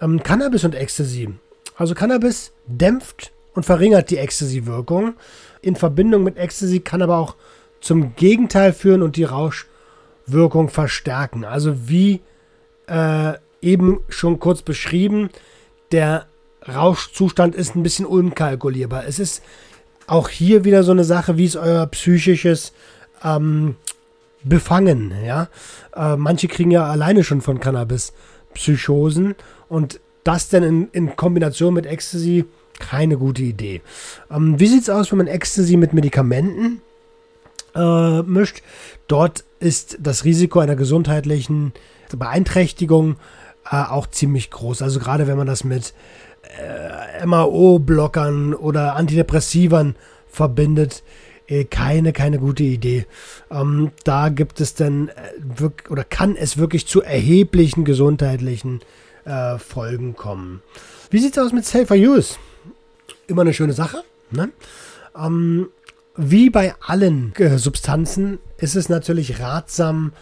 Ähm, 0.00 0.22
Cannabis 0.22 0.64
und 0.64 0.74
Ecstasy. 0.74 1.30
Also 1.76 1.94
Cannabis 1.94 2.52
dämpft 2.66 3.32
und 3.54 3.64
verringert 3.64 4.10
die 4.10 4.18
Ecstasy-Wirkung. 4.18 5.14
In 5.62 5.76
Verbindung 5.76 6.22
mit 6.22 6.36
Ecstasy 6.36 6.80
kann 6.80 7.02
aber 7.02 7.18
auch 7.18 7.36
zum 7.80 8.14
Gegenteil 8.16 8.72
führen 8.72 9.02
und 9.02 9.16
die 9.16 9.24
Rauschwirkung 9.24 10.68
verstärken. 10.68 11.44
Also 11.44 11.88
wie 11.88 12.20
äh, 12.86 13.34
eben 13.60 14.00
schon 14.08 14.40
kurz 14.40 14.62
beschrieben, 14.62 15.30
der 15.92 16.26
Rauschzustand 16.66 17.54
ist 17.54 17.76
ein 17.76 17.82
bisschen 17.82 18.06
unkalkulierbar. 18.06 19.04
Es 19.06 19.18
ist 19.18 19.42
auch 20.06 20.28
hier 20.28 20.64
wieder 20.64 20.82
so 20.82 20.92
eine 20.92 21.04
Sache, 21.04 21.36
wie 21.36 21.44
ist 21.44 21.56
euer 21.56 21.86
psychisches 21.86 22.72
ähm, 23.24 23.76
Befangen. 24.42 25.12
Ja? 25.24 25.48
Äh, 25.94 26.16
manche 26.16 26.48
kriegen 26.48 26.70
ja 26.70 26.86
alleine 26.86 27.24
schon 27.24 27.40
von 27.40 27.60
Cannabis 27.60 28.12
Psychosen 28.54 29.34
und 29.68 30.00
das 30.24 30.48
dann 30.48 30.62
in, 30.62 30.88
in 30.92 31.16
Kombination 31.16 31.74
mit 31.74 31.86
Ecstasy 31.86 32.44
keine 32.78 33.16
gute 33.16 33.42
Idee. 33.42 33.82
Ähm, 34.30 34.58
wie 34.58 34.66
sieht 34.66 34.82
es 34.82 34.90
aus, 34.90 35.10
wenn 35.10 35.18
man 35.18 35.26
Ecstasy 35.26 35.76
mit 35.76 35.92
Medikamenten 35.92 36.82
äh, 37.76 38.22
mischt. 38.22 38.62
Dort 39.06 39.44
ist 39.60 39.98
das 40.00 40.24
Risiko 40.24 40.60
einer 40.60 40.76
gesundheitlichen 40.76 41.72
Beeinträchtigung 42.16 43.16
äh, 43.70 43.76
auch 43.76 44.06
ziemlich 44.06 44.50
groß. 44.50 44.82
Also 44.82 44.98
gerade 44.98 45.26
wenn 45.26 45.36
man 45.36 45.46
das 45.46 45.64
mit 45.64 45.94
äh, 46.58 47.24
MAO-Blockern 47.24 48.54
oder 48.54 48.96
Antidepressivern 48.96 49.94
verbindet, 50.28 51.02
äh, 51.46 51.64
keine, 51.64 52.12
keine 52.12 52.38
gute 52.38 52.62
Idee. 52.62 53.06
Ähm, 53.50 53.92
da 54.04 54.28
gibt 54.30 54.60
es 54.60 54.74
dann 54.74 55.08
äh, 55.08 55.90
oder 55.90 56.04
kann 56.04 56.36
es 56.36 56.56
wirklich 56.56 56.86
zu 56.86 57.02
erheblichen 57.02 57.84
gesundheitlichen 57.84 58.80
äh, 59.24 59.58
Folgen 59.58 60.16
kommen. 60.16 60.62
Wie 61.10 61.18
sieht 61.18 61.36
es 61.36 61.42
aus 61.42 61.52
mit 61.52 61.64
Safer 61.64 61.94
Use? 61.94 62.36
Immer 63.26 63.42
eine 63.42 63.54
schöne 63.54 63.72
Sache. 63.72 64.02
Ne? 64.30 64.50
Ähm, 65.16 65.68
wie 66.16 66.50
bei 66.50 66.74
allen 66.80 67.34
äh, 67.36 67.58
Substanzen 67.58 68.38
ist 68.58 68.76
es 68.76 68.88
natürlich 68.88 69.40
ratsam, 69.40 70.12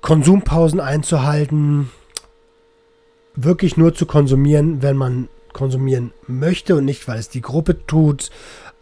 Konsumpausen 0.00 0.80
einzuhalten, 0.80 1.90
wirklich 3.34 3.76
nur 3.76 3.94
zu 3.94 4.06
konsumieren, 4.06 4.82
wenn 4.82 4.96
man 4.96 5.28
konsumieren 5.52 6.12
möchte 6.26 6.76
und 6.76 6.84
nicht, 6.84 7.08
weil 7.08 7.18
es 7.18 7.28
die 7.28 7.40
Gruppe 7.40 7.86
tut. 7.86 8.30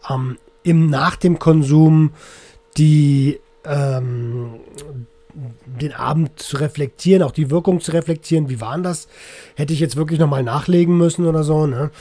Ähm, 0.09 0.37
im, 0.63 0.89
nach 0.89 1.15
dem 1.15 1.39
Konsum 1.39 2.11
die 2.77 3.39
ähm, 3.63 4.55
den 5.65 5.93
Abend 5.93 6.39
zu 6.39 6.57
reflektieren, 6.57 7.23
auch 7.23 7.31
die 7.31 7.49
Wirkung 7.49 7.81
zu 7.81 7.91
reflektieren. 7.91 8.49
Wie 8.49 8.61
war 8.61 8.77
das? 8.79 9.07
Hätte 9.55 9.73
ich 9.73 9.79
jetzt 9.79 9.95
wirklich 9.95 10.19
nochmal 10.19 10.43
nachlegen 10.43 10.97
müssen 10.97 11.25
oder 11.25 11.43
so. 11.43 11.67
Ne? 11.67 11.91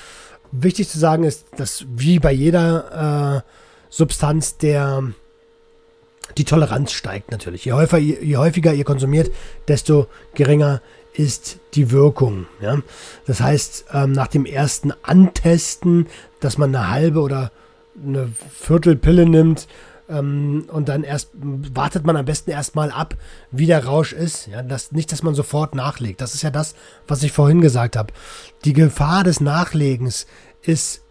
Wichtig 0.53 0.89
zu 0.89 0.99
sagen 0.99 1.25
ist, 1.25 1.47
dass 1.57 1.85
wie 1.89 2.19
bei 2.19 2.33
jeder 2.33 3.43
äh, 3.45 3.51
Substanz 3.91 4.57
der 4.57 5.03
die 6.39 6.45
Toleranz 6.45 6.93
steigt 6.93 7.31
natürlich. 7.31 7.65
Je 7.65 7.73
häufiger, 7.73 8.23
je 8.23 8.37
häufiger 8.37 8.73
ihr 8.73 8.85
konsumiert, 8.85 9.31
desto 9.69 10.07
geringer 10.35 10.81
ist 11.13 11.59
die 11.75 11.91
Wirkung. 11.91 12.47
Ja? 12.61 12.83
Das 13.27 13.41
heißt, 13.41 13.87
ähm, 13.93 14.13
nach 14.13 14.29
dem 14.29 14.47
ersten 14.47 14.93
Antesten, 15.03 16.07
dass 16.41 16.59
man 16.59 16.75
eine 16.75 16.91
halbe 16.91 17.21
oder 17.21 17.53
eine 18.05 18.29
Viertelpille 18.61 19.27
nimmt 19.27 19.69
ähm, 20.09 20.67
und 20.71 20.89
dann 20.89 21.03
erst 21.03 21.31
wartet 21.35 22.05
man 22.05 22.17
am 22.17 22.25
besten 22.25 22.51
erstmal 22.51 22.91
ab, 22.91 23.17
wie 23.51 23.67
der 23.67 23.85
Rausch 23.85 24.13
ist. 24.13 24.47
Ja? 24.47 24.63
Das, 24.63 24.93
nicht, 24.93 25.13
dass 25.13 25.23
man 25.23 25.35
sofort 25.35 25.75
nachlegt. 25.75 26.21
Das 26.21 26.35
ist 26.35 26.43
ja 26.43 26.51
das, 26.51 26.75
was 27.07 27.23
ich 27.23 27.33
vorhin 27.33 27.61
gesagt 27.61 27.97
habe. 27.97 28.13
Die 28.65 28.73
Gefahr 28.73 29.25
des 29.25 29.41
Nachlegens 29.41 30.27
ist 30.63 31.03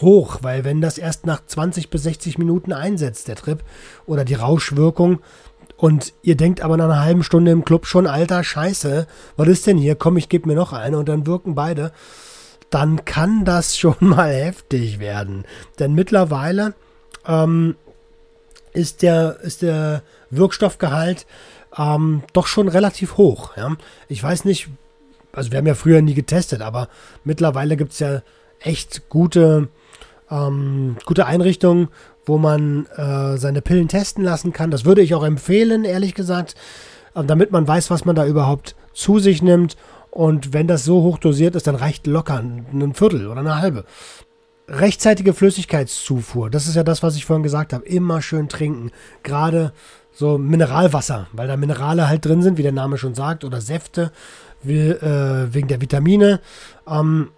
hoch, 0.00 0.38
weil 0.42 0.64
wenn 0.64 0.80
das 0.80 0.98
erst 0.98 1.26
nach 1.26 1.44
20 1.44 1.90
bis 1.90 2.04
60 2.04 2.38
Minuten 2.38 2.72
einsetzt, 2.72 3.28
der 3.28 3.36
Trip 3.36 3.62
oder 4.06 4.24
die 4.24 4.34
Rauschwirkung, 4.34 5.20
und 5.76 6.12
ihr 6.22 6.36
denkt 6.36 6.60
aber 6.60 6.76
nach 6.76 6.84
einer 6.84 7.00
halben 7.00 7.24
Stunde 7.24 7.50
im 7.50 7.64
Club 7.64 7.86
schon, 7.86 8.06
alter 8.06 8.44
Scheiße, 8.44 9.08
was 9.36 9.48
ist 9.48 9.66
denn 9.66 9.78
hier? 9.78 9.96
Komm, 9.96 10.16
ich 10.16 10.28
gebe 10.28 10.48
mir 10.48 10.54
noch 10.54 10.72
eine 10.72 10.96
und 10.96 11.08
dann 11.08 11.26
wirken 11.26 11.56
beide. 11.56 11.90
Dann 12.70 13.04
kann 13.04 13.44
das 13.44 13.76
schon 13.78 13.96
mal 13.98 14.32
heftig 14.32 15.00
werden. 15.00 15.44
Denn 15.80 15.94
mittlerweile 15.94 16.74
ähm, 17.26 17.74
ist, 18.72 19.02
der, 19.02 19.40
ist 19.40 19.62
der 19.62 20.02
Wirkstoffgehalt 20.30 21.26
ähm, 21.76 22.22
doch 22.32 22.46
schon 22.46 22.68
relativ 22.68 23.16
hoch. 23.16 23.56
Ja? 23.56 23.76
Ich 24.08 24.22
weiß 24.22 24.44
nicht, 24.44 24.68
also 25.32 25.50
wir 25.50 25.58
haben 25.58 25.66
ja 25.66 25.74
früher 25.74 26.02
nie 26.02 26.14
getestet, 26.14 26.60
aber 26.60 26.88
mittlerweile 27.24 27.76
gibt 27.76 27.92
es 27.92 27.98
ja 27.98 28.22
echt 28.60 29.08
gute, 29.08 29.68
ähm, 30.30 30.96
gute 31.04 31.26
Einrichtungen, 31.26 31.88
wo 32.24 32.38
man 32.38 32.86
äh, 32.96 33.36
seine 33.36 33.62
Pillen 33.62 33.88
testen 33.88 34.24
lassen 34.24 34.52
kann. 34.52 34.70
Das 34.70 34.84
würde 34.84 35.02
ich 35.02 35.14
auch 35.14 35.24
empfehlen, 35.24 35.84
ehrlich 35.84 36.14
gesagt, 36.14 36.54
äh, 37.14 37.24
damit 37.24 37.50
man 37.50 37.66
weiß, 37.66 37.90
was 37.90 38.04
man 38.04 38.14
da 38.14 38.26
überhaupt 38.26 38.76
zu 38.92 39.18
sich 39.18 39.42
nimmt. 39.42 39.76
Und 40.10 40.52
wenn 40.52 40.68
das 40.68 40.84
so 40.84 41.02
hoch 41.02 41.18
dosiert 41.18 41.56
ist, 41.56 41.66
dann 41.66 41.74
reicht 41.74 42.06
locker 42.06 42.38
ein 42.38 42.92
Viertel 42.94 43.28
oder 43.28 43.40
eine 43.40 43.58
halbe. 43.58 43.84
Rechtzeitige 44.72 45.34
Flüssigkeitszufuhr, 45.34 46.48
das 46.48 46.66
ist 46.66 46.76
ja 46.76 46.82
das, 46.82 47.02
was 47.02 47.14
ich 47.16 47.26
vorhin 47.26 47.42
gesagt 47.42 47.74
habe. 47.74 47.84
Immer 47.84 48.22
schön 48.22 48.48
trinken. 48.48 48.90
Gerade 49.22 49.72
so 50.12 50.38
Mineralwasser, 50.38 51.28
weil 51.32 51.46
da 51.46 51.58
Minerale 51.58 52.08
halt 52.08 52.24
drin 52.24 52.42
sind, 52.42 52.56
wie 52.56 52.62
der 52.62 52.72
Name 52.72 52.96
schon 52.96 53.14
sagt, 53.14 53.44
oder 53.44 53.60
Säfte 53.60 54.12
äh, 54.64 55.52
wegen 55.52 55.68
der 55.68 55.82
Vitamine. 55.82 56.40
Ähm, 56.88 57.28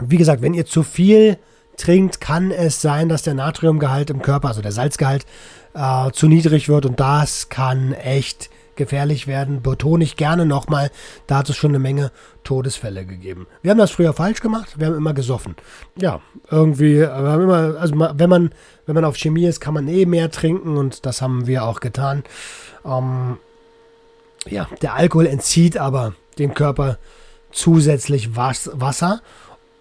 wie 0.00 0.16
gesagt, 0.16 0.40
wenn 0.40 0.54
ihr 0.54 0.64
zu 0.64 0.84
viel 0.84 1.38
trinkt, 1.76 2.20
kann 2.20 2.52
es 2.52 2.80
sein, 2.80 3.08
dass 3.08 3.22
der 3.22 3.34
Natriumgehalt 3.34 4.10
im 4.10 4.22
Körper, 4.22 4.48
also 4.48 4.62
der 4.62 4.72
Salzgehalt, 4.72 5.26
äh, 5.74 6.12
zu 6.12 6.28
niedrig 6.28 6.68
wird 6.68 6.86
und 6.86 7.00
das 7.00 7.48
kann 7.48 7.94
echt 7.94 8.48
gefährlich 8.78 9.26
werden. 9.26 9.60
Betone 9.60 10.02
ich 10.02 10.16
gerne 10.16 10.46
nochmal, 10.46 10.90
da 11.26 11.36
hat 11.38 11.50
es 11.50 11.56
schon 11.56 11.72
eine 11.72 11.78
Menge 11.78 12.10
Todesfälle 12.44 13.04
gegeben. 13.04 13.46
Wir 13.60 13.72
haben 13.72 13.78
das 13.78 13.90
früher 13.90 14.14
falsch 14.14 14.40
gemacht, 14.40 14.78
wir 14.78 14.86
haben 14.86 14.96
immer 14.96 15.12
gesoffen. 15.12 15.54
Ja, 16.00 16.22
irgendwie, 16.50 17.00
wir 17.00 17.12
haben 17.12 17.42
immer, 17.42 17.78
also 17.78 17.94
wenn 17.94 18.30
man, 18.30 18.52
wenn 18.86 18.94
man 18.94 19.04
auf 19.04 19.16
Chemie 19.16 19.44
ist, 19.44 19.60
kann 19.60 19.74
man 19.74 19.86
eh 19.88 20.06
mehr 20.06 20.30
trinken 20.30 20.78
und 20.78 21.04
das 21.04 21.20
haben 21.20 21.46
wir 21.46 21.64
auch 21.64 21.80
getan. 21.80 22.24
Ähm, 22.86 23.36
ja, 24.46 24.66
der 24.80 24.94
Alkohol 24.94 25.26
entzieht 25.26 25.76
aber 25.76 26.14
dem 26.38 26.54
Körper 26.54 26.96
zusätzlich 27.50 28.36
Wasser 28.36 29.20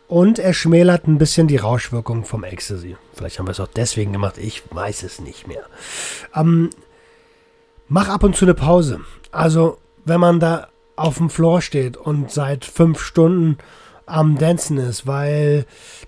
und 0.08 0.40
er 0.40 0.54
schmälert 0.54 1.08
ein 1.08 1.18
bisschen 1.18 1.48
die 1.48 1.58
Rauschwirkung 1.58 2.24
vom 2.24 2.44
Ecstasy. 2.44 2.96
Vielleicht 3.14 3.40
haben 3.40 3.48
wir 3.48 3.52
es 3.52 3.60
auch 3.60 3.68
deswegen 3.68 4.14
gemacht, 4.14 4.38
ich 4.38 4.64
weiß 4.72 5.04
es 5.04 5.20
nicht 5.20 5.48
mehr. 5.48 5.64
Ähm, 6.34 6.70
mach 7.90 8.10
ab 8.10 8.24
und 8.24 8.36
zu 8.36 8.46
eine 8.46 8.54
Pause. 8.54 9.00
Also, 9.32 9.78
wenn 10.06 10.20
man 10.20 10.40
da 10.40 10.68
auf 10.96 11.18
dem 11.18 11.30
Floor 11.30 11.62
steht 11.62 11.98
und 11.98 12.32
seit 12.32 12.66
fünf 12.66 13.00
Stunden 13.00 13.58
am 14.06 14.38
Dancen 14.38 14.78
ist, 14.78 15.06
weil 15.06 15.66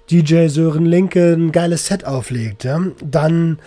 DJ 0.09 0.47
Sören 0.47 0.85
Linke 0.85 1.33
ein 1.33 1.51
geiles 1.51 1.87
Set 1.87 2.05
auflegt, 2.05 2.63
ja, 2.63 2.81
dann 3.03 3.59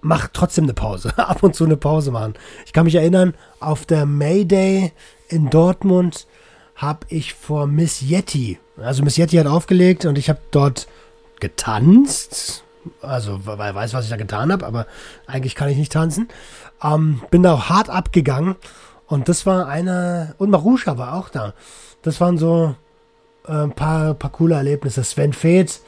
mach 0.00 0.28
trotzdem 0.32 0.64
eine 0.64 0.74
Pause. 0.74 1.12
ab 1.16 1.42
und 1.42 1.54
zu 1.54 1.64
eine 1.64 1.76
Pause 1.76 2.10
machen. 2.10 2.34
Ich 2.66 2.72
kann 2.72 2.84
mich 2.84 2.94
erinnern, 2.94 3.34
auf 3.60 3.84
der 3.84 4.06
Mayday 4.06 4.92
in 5.28 5.50
Dortmund 5.50 6.26
habe 6.74 7.06
ich 7.08 7.34
vor 7.34 7.66
Miss 7.66 8.00
Yeti, 8.00 8.58
also 8.76 9.04
Miss 9.04 9.16
Yeti 9.16 9.36
hat 9.36 9.46
aufgelegt 9.46 10.04
und 10.04 10.18
ich 10.18 10.28
habe 10.28 10.40
dort 10.50 10.88
getanzt. 11.38 12.64
Also, 13.00 13.46
weil 13.46 13.60
er 13.60 13.74
weiß, 13.76 13.94
was 13.94 14.04
ich 14.04 14.10
da 14.10 14.16
getan 14.16 14.50
habe, 14.50 14.66
aber 14.66 14.86
eigentlich 15.26 15.54
kann 15.54 15.68
ich 15.68 15.76
nicht 15.76 15.92
tanzen. 15.92 16.28
Ähm, 16.82 17.22
bin 17.30 17.42
da 17.42 17.54
auch 17.54 17.68
hart 17.68 17.90
abgegangen 17.90 18.56
und 19.06 19.28
das 19.28 19.46
war 19.46 19.68
eine, 19.68 20.34
und 20.38 20.50
Marusha 20.50 20.98
war 20.98 21.14
auch 21.14 21.28
da. 21.28 21.54
Das 22.02 22.20
waren 22.20 22.38
so 22.38 22.74
äh, 23.46 23.52
ein 23.52 23.72
paar, 23.72 24.14
paar 24.14 24.30
coole 24.30 24.54
Erlebnisse. 24.54 25.04
Sven 25.04 25.32
Feth, 25.32 25.80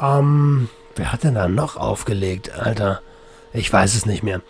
ähm, 0.00 0.68
wer 0.96 1.12
hat 1.12 1.24
denn 1.24 1.34
da 1.34 1.48
noch 1.48 1.76
aufgelegt, 1.76 2.52
Alter? 2.58 3.00
Ich 3.52 3.72
weiß 3.72 3.94
es 3.94 4.06
nicht 4.06 4.22
mehr. 4.22 4.42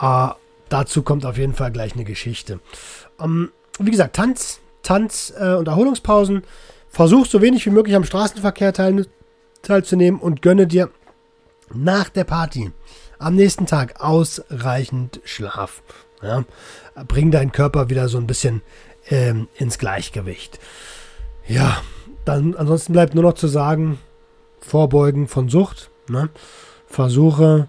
Äh, 0.00 0.28
dazu 0.68 1.02
kommt 1.02 1.24
auf 1.24 1.38
jeden 1.38 1.54
Fall 1.54 1.72
gleich 1.72 1.94
eine 1.94 2.04
Geschichte. 2.04 2.60
Ähm, 3.20 3.50
wie 3.78 3.90
gesagt, 3.90 4.16
Tanz, 4.16 4.60
Tanz- 4.82 5.32
äh, 5.38 5.54
und 5.54 5.68
Erholungspausen. 5.68 6.42
Versuch 6.88 7.26
so 7.26 7.42
wenig 7.42 7.66
wie 7.66 7.70
möglich 7.70 7.94
am 7.94 8.04
Straßenverkehr 8.04 8.72
teil, 8.72 9.06
teilzunehmen 9.62 10.18
und 10.18 10.40
gönne 10.40 10.66
dir 10.66 10.90
nach 11.74 12.08
der 12.08 12.24
Party 12.24 12.72
am 13.18 13.34
nächsten 13.34 13.66
Tag 13.66 14.00
ausreichend 14.00 15.20
Schlaf. 15.24 15.82
Ja? 16.22 16.44
Bring 17.06 17.30
deinen 17.30 17.52
Körper 17.52 17.90
wieder 17.90 18.08
so 18.08 18.18
ein 18.18 18.26
bisschen 18.26 18.62
ähm, 19.08 19.48
ins 19.56 19.78
Gleichgewicht. 19.78 20.58
Ja, 21.46 21.82
dann 22.24 22.54
ansonsten 22.54 22.92
bleibt 22.92 23.14
nur 23.14 23.24
noch 23.24 23.34
zu 23.34 23.48
sagen, 23.48 23.98
Vorbeugen 24.60 25.28
von 25.28 25.48
Sucht. 25.48 25.90
Ne? 26.08 26.28
Versuche 26.86 27.68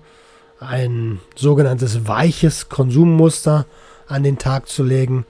ein 0.59 1.19
sogenanntes 1.35 2.07
weiches 2.07 2.69
Konsummuster 2.69 3.65
an 4.07 4.23
den 4.23 4.39
Tag 4.39 4.67
zu 4.67 4.83
legen, 4.83 5.25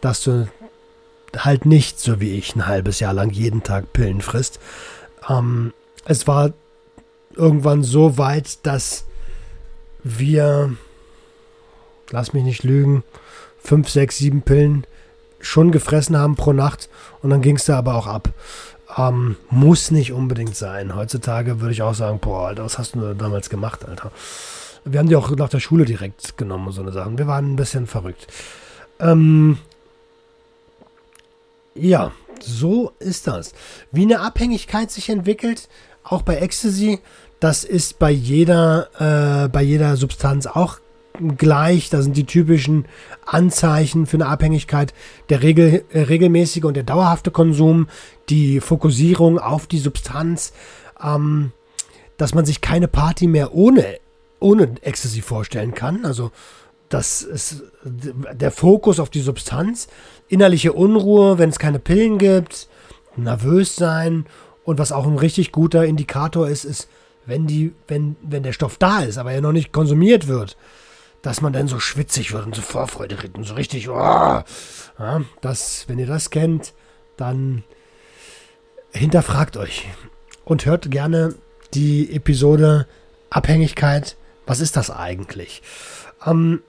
dass 0.00 0.22
du 0.22 0.48
halt 1.36 1.66
nicht 1.66 1.98
so 1.98 2.20
wie 2.20 2.34
ich 2.34 2.54
ein 2.54 2.66
halbes 2.66 3.00
Jahr 3.00 3.12
lang 3.12 3.30
jeden 3.30 3.62
Tag 3.62 3.92
Pillen 3.92 4.20
frisst. 4.20 4.60
Ähm, 5.28 5.72
es 6.04 6.26
war 6.26 6.52
irgendwann 7.34 7.82
so 7.82 8.16
weit, 8.18 8.64
dass 8.64 9.07
wir, 10.04 10.74
lass 12.10 12.32
mich 12.32 12.44
nicht 12.44 12.64
lügen, 12.64 13.04
fünf, 13.58 13.88
sechs, 13.88 14.18
sieben 14.18 14.42
Pillen 14.42 14.86
schon 15.40 15.70
gefressen 15.70 16.16
haben 16.16 16.36
pro 16.36 16.52
Nacht 16.52 16.88
und 17.22 17.30
dann 17.30 17.42
ging 17.42 17.56
es 17.56 17.66
da 17.66 17.78
aber 17.78 17.94
auch 17.94 18.06
ab. 18.06 18.30
Ähm, 18.96 19.36
muss 19.50 19.90
nicht 19.90 20.12
unbedingt 20.12 20.56
sein. 20.56 20.94
Heutzutage 20.94 21.60
würde 21.60 21.72
ich 21.72 21.82
auch 21.82 21.94
sagen, 21.94 22.18
boah, 22.18 22.48
Alter, 22.48 22.64
was 22.64 22.78
hast 22.78 22.94
du 22.94 23.14
damals 23.14 23.50
gemacht, 23.50 23.84
Alter? 23.86 24.10
Wir 24.84 24.98
haben 24.98 25.08
die 25.08 25.16
auch 25.16 25.30
nach 25.30 25.48
der 25.50 25.60
Schule 25.60 25.84
direkt 25.84 26.38
genommen 26.38 26.68
und 26.68 26.72
so 26.72 26.80
eine 26.80 26.92
Sachen. 26.92 27.18
Wir 27.18 27.26
waren 27.26 27.52
ein 27.52 27.56
bisschen 27.56 27.86
verrückt. 27.86 28.26
Ähm, 28.98 29.58
ja, 31.74 32.12
so 32.40 32.92
ist 32.98 33.26
das. 33.26 33.52
Wie 33.92 34.02
eine 34.02 34.20
Abhängigkeit 34.20 34.90
sich 34.90 35.10
entwickelt, 35.10 35.68
auch 36.02 36.22
bei 36.22 36.36
Ecstasy, 36.36 37.00
Das 37.40 37.64
ist 37.64 37.98
bei 37.98 38.10
jeder, 38.10 39.44
äh, 39.44 39.48
bei 39.48 39.62
jeder 39.62 39.96
Substanz 39.96 40.46
auch 40.46 40.78
gleich. 41.36 41.90
Da 41.90 42.02
sind 42.02 42.16
die 42.16 42.26
typischen 42.26 42.86
Anzeichen 43.24 44.06
für 44.06 44.16
eine 44.16 44.26
Abhängigkeit 44.26 44.92
der 45.28 45.42
Regel, 45.42 45.84
äh, 45.92 46.00
regelmäßige 46.02 46.64
und 46.64 46.74
der 46.74 46.82
dauerhafte 46.82 47.30
Konsum, 47.30 47.88
die 48.28 48.60
Fokussierung 48.60 49.38
auf 49.38 49.66
die 49.66 49.78
Substanz, 49.78 50.52
ähm, 51.02 51.52
dass 52.16 52.34
man 52.34 52.44
sich 52.44 52.60
keine 52.60 52.88
Party 52.88 53.26
mehr 53.28 53.54
ohne, 53.54 53.98
ohne 54.40 54.74
Ecstasy 54.82 55.22
vorstellen 55.22 55.74
kann. 55.74 56.04
Also 56.04 56.32
das 56.88 57.22
ist 57.22 57.62
der 57.84 58.50
Fokus 58.50 58.98
auf 58.98 59.10
die 59.10 59.20
Substanz, 59.20 59.88
innerliche 60.28 60.72
Unruhe, 60.72 61.38
wenn 61.38 61.50
es 61.50 61.58
keine 61.58 61.78
Pillen 61.78 62.18
gibt, 62.18 62.68
nervös 63.16 63.76
sein 63.76 64.26
und 64.64 64.78
was 64.78 64.92
auch 64.92 65.06
ein 65.06 65.18
richtig 65.18 65.52
guter 65.52 65.84
Indikator 65.84 66.48
ist, 66.48 66.64
ist, 66.64 66.88
wenn 67.28 67.46
die, 67.46 67.72
wenn, 67.86 68.16
wenn 68.22 68.42
der 68.42 68.52
Stoff 68.52 68.78
da 68.78 69.00
ist, 69.00 69.18
aber 69.18 69.32
er 69.32 69.42
noch 69.42 69.52
nicht 69.52 69.70
konsumiert 69.70 70.26
wird, 70.26 70.56
dass 71.22 71.42
man 71.42 71.52
dann 71.52 71.68
so 71.68 71.78
schwitzig 71.78 72.32
wird 72.32 72.46
und 72.46 72.54
so 72.54 72.62
Vorfreude 72.62 73.16
kriegt 73.16 73.36
und 73.36 73.44
so 73.44 73.54
richtig, 73.54 73.88
oh, 73.88 73.92
ja, 73.94 74.44
das, 75.42 75.84
wenn 75.88 75.98
ihr 75.98 76.06
das 76.06 76.30
kennt, 76.30 76.72
dann 77.16 77.64
hinterfragt 78.92 79.56
euch 79.58 79.86
und 80.44 80.64
hört 80.64 80.90
gerne 80.90 81.34
die 81.74 82.14
Episode 82.14 82.86
Abhängigkeit. 83.28 84.16
Was 84.46 84.60
ist 84.60 84.76
das 84.76 84.90
eigentlich? 84.90 85.62
Ähm, 86.24 86.62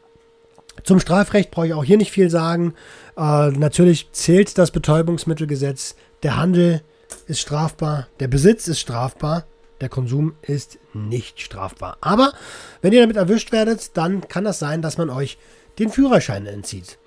zum 0.83 0.99
Strafrecht 0.99 1.51
brauche 1.51 1.67
ich 1.67 1.73
auch 1.73 1.85
hier 1.85 1.97
nicht 1.97 2.11
viel 2.11 2.29
sagen. 2.29 2.73
Äh, 3.15 3.51
natürlich 3.51 4.11
zählt 4.11 4.57
das 4.57 4.71
Betäubungsmittelgesetz. 4.71 5.95
Der 6.23 6.35
Handel 6.35 6.81
ist 7.27 7.39
strafbar, 7.39 8.07
der 8.19 8.27
Besitz 8.27 8.67
ist 8.67 8.81
strafbar, 8.81 9.45
der 9.81 9.89
Konsum 9.89 10.35
ist 10.41 10.79
nicht 10.93 11.41
strafbar. 11.41 11.97
Aber 12.01 12.33
wenn 12.81 12.93
ihr 12.93 13.01
damit 13.01 13.17
erwischt 13.17 13.51
werdet, 13.51 13.95
dann 13.97 14.27
kann 14.27 14.43
das 14.43 14.59
sein, 14.59 14.81
dass 14.81 14.97
man 14.97 15.09
euch 15.09 15.37
den 15.77 15.89
Führerschein 15.89 16.45
entzieht. 16.45 16.97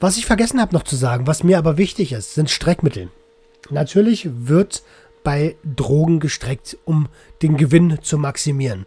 Was 0.00 0.16
ich 0.16 0.26
vergessen 0.26 0.60
habe 0.60 0.74
noch 0.74 0.84
zu 0.84 0.96
sagen, 0.96 1.26
was 1.26 1.42
mir 1.42 1.58
aber 1.58 1.78
wichtig 1.78 2.12
ist, 2.12 2.34
sind 2.34 2.50
Streckmittel. 2.50 3.10
Natürlich 3.70 4.28
wird 4.32 4.82
bei 5.24 5.56
Drogen 5.64 6.20
gestreckt, 6.20 6.78
um 6.84 7.08
den 7.42 7.56
Gewinn 7.56 7.98
zu 8.02 8.18
maximieren. 8.18 8.86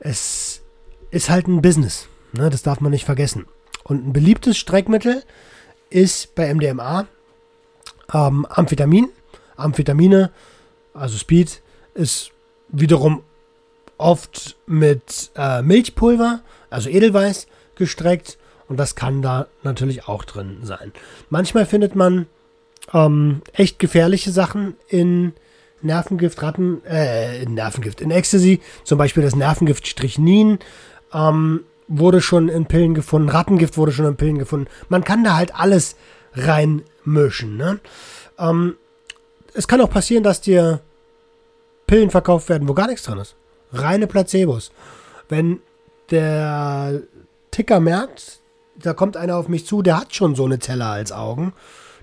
Es 0.00 0.62
ist 1.10 1.30
halt 1.30 1.46
ein 1.46 1.62
Business, 1.62 2.08
ne? 2.32 2.50
das 2.50 2.62
darf 2.62 2.80
man 2.80 2.90
nicht 2.90 3.04
vergessen. 3.04 3.46
Und 3.84 4.06
ein 4.08 4.12
beliebtes 4.12 4.58
Streckmittel 4.58 5.22
ist 5.90 6.34
bei 6.34 6.52
MDMA 6.52 7.06
ähm, 8.12 8.46
Amphetamin. 8.46 9.08
Amphetamine, 9.56 10.32
also 10.94 11.16
Speed, 11.16 11.62
ist 11.94 12.32
wiederum 12.68 13.22
oft 13.98 14.56
mit 14.66 15.30
äh, 15.36 15.62
Milchpulver, 15.62 16.40
also 16.70 16.88
Edelweiß, 16.88 17.46
gestreckt. 17.76 18.38
Und 18.68 18.78
das 18.78 18.94
kann 18.94 19.22
da 19.22 19.46
natürlich 19.62 20.08
auch 20.08 20.24
drin 20.24 20.58
sein. 20.62 20.92
Manchmal 21.28 21.66
findet 21.66 21.94
man 21.94 22.26
ähm, 22.92 23.42
echt 23.52 23.78
gefährliche 23.78 24.30
Sachen 24.30 24.74
in 24.88 25.34
Nervengift, 25.82 26.42
Ratten, 26.42 26.82
äh, 26.84 27.42
in 27.42 27.54
Nervengift, 27.54 28.00
in 28.00 28.10
Ecstasy. 28.10 28.60
Zum 28.84 28.98
Beispiel 28.98 29.22
das 29.22 29.36
Nervengift 29.36 29.86
Strichnin 29.86 30.58
ähm, 31.12 31.60
wurde 31.88 32.20
schon 32.20 32.48
in 32.48 32.66
Pillen 32.66 32.94
gefunden. 32.94 33.28
Rattengift 33.28 33.76
wurde 33.76 33.92
schon 33.92 34.06
in 34.06 34.16
Pillen 34.16 34.38
gefunden. 34.38 34.68
Man 34.88 35.04
kann 35.04 35.24
da 35.24 35.36
halt 35.36 35.54
alles 35.54 35.96
reinmischen. 36.32 37.56
Ne? 37.56 37.80
Ähm, 38.38 38.76
es 39.52 39.68
kann 39.68 39.80
auch 39.80 39.90
passieren, 39.90 40.24
dass 40.24 40.40
dir 40.40 40.80
Pillen 41.86 42.10
verkauft 42.10 42.48
werden, 42.48 42.68
wo 42.68 42.74
gar 42.74 42.86
nichts 42.86 43.04
drin 43.04 43.18
ist. 43.18 43.36
Reine 43.72 44.06
Placebos. 44.06 44.72
Wenn 45.28 45.60
der 46.10 47.02
Ticker 47.50 47.80
merkt, 47.80 48.40
da 48.76 48.92
kommt 48.92 49.16
einer 49.16 49.36
auf 49.36 49.48
mich 49.48 49.66
zu, 49.66 49.82
der 49.82 50.00
hat 50.00 50.14
schon 50.14 50.34
so 50.34 50.44
eine 50.44 50.58
Zelle 50.58 50.86
als 50.86 51.12
Augen, 51.12 51.52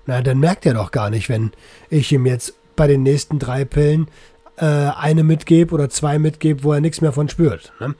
na, 0.06 0.20
dann 0.20 0.40
merkt 0.40 0.66
er 0.66 0.74
doch 0.74 0.90
gar 0.90 1.10
nicht, 1.10 1.28
wenn 1.28 1.52
ich 1.88 2.10
ihm 2.12 2.26
jetzt 2.26 2.54
bei 2.74 2.86
den 2.86 3.02
nächsten 3.02 3.38
drei 3.38 3.64
Pillen 3.64 4.08
äh, 4.56 4.64
eine 4.64 5.22
mitgebe 5.22 5.74
oder 5.74 5.88
zwei 5.90 6.18
mitgebe, 6.18 6.64
wo 6.64 6.72
er 6.72 6.80
nichts 6.80 7.00
mehr 7.00 7.12
von 7.12 7.28
spürt. 7.28 7.72
Ne? 7.80 7.94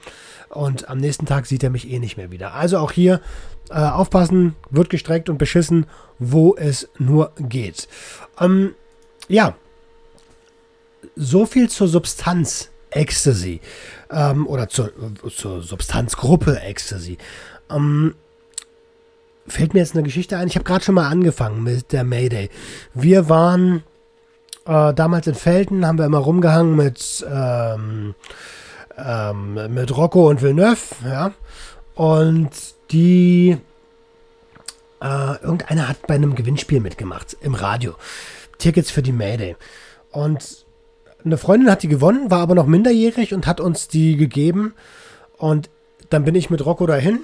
Und 0.49 0.89
am 0.89 0.97
nächsten 0.97 1.25
Tag 1.25 1.45
sieht 1.45 1.63
er 1.63 1.69
mich 1.69 1.89
eh 1.89 1.99
nicht 1.99 2.17
mehr 2.17 2.31
wieder. 2.31 2.53
Also 2.53 2.77
auch 2.77 2.91
hier 2.91 3.21
äh, 3.69 3.75
aufpassen, 3.75 4.55
wird 4.69 4.89
gestreckt 4.89 5.29
und 5.29 5.37
beschissen, 5.37 5.85
wo 6.19 6.55
es 6.55 6.89
nur 6.97 7.31
geht. 7.37 7.87
Ähm, 8.39 8.75
ja, 9.27 9.55
so 11.15 11.45
viel 11.45 11.69
zur 11.69 11.87
Substanz 11.87 12.69
Ecstasy 12.91 13.59
ähm, 14.11 14.47
oder 14.47 14.69
zur, 14.69 14.91
zur 15.35 15.61
Substanzgruppe 15.61 16.59
Ecstasy. 16.61 17.17
Ähm, 17.69 18.15
fällt 19.47 19.73
mir 19.73 19.81
jetzt 19.81 19.93
eine 19.93 20.03
Geschichte 20.03 20.37
ein. 20.37 20.47
Ich 20.47 20.55
habe 20.55 20.65
gerade 20.65 20.83
schon 20.83 20.95
mal 20.95 21.09
angefangen 21.09 21.63
mit 21.63 21.91
der 21.91 22.03
Mayday. 22.03 22.49
Wir 22.93 23.29
waren 23.29 23.83
äh, 24.65 24.93
damals 24.93 25.27
in 25.27 25.35
Felten, 25.35 25.85
haben 25.85 25.97
wir 25.97 26.05
immer 26.05 26.19
rumgehangen 26.19 26.75
mit, 26.75 27.25
ähm, 27.29 28.15
ähm, 28.97 29.73
mit 29.73 29.95
Rocco 29.95 30.29
und 30.29 30.41
Villeneuve, 30.41 30.95
ja. 31.05 31.33
Und 31.95 32.51
die, 32.91 33.57
äh, 35.01 35.43
irgendeiner 35.43 35.89
hat 35.89 36.07
bei 36.07 36.15
einem 36.15 36.35
Gewinnspiel 36.35 36.79
mitgemacht 36.79 37.37
im 37.41 37.55
Radio. 37.55 37.95
Tickets 38.57 38.89
für 38.89 39.03
die 39.03 39.11
Mayday. 39.11 39.55
Und 40.11 40.62
eine 41.25 41.37
Freundin 41.37 41.69
hat 41.69 41.83
die 41.83 41.87
gewonnen, 41.87 42.31
war 42.31 42.39
aber 42.39 42.55
noch 42.55 42.65
minderjährig 42.67 43.33
und 43.33 43.47
hat 43.47 43.59
uns 43.59 43.87
die 43.87 44.17
gegeben. 44.17 44.73
Und 45.37 45.69
dann 46.09 46.25
bin 46.25 46.35
ich 46.35 46.49
mit 46.49 46.65
Rocco 46.65 46.85
dahin 46.85 47.19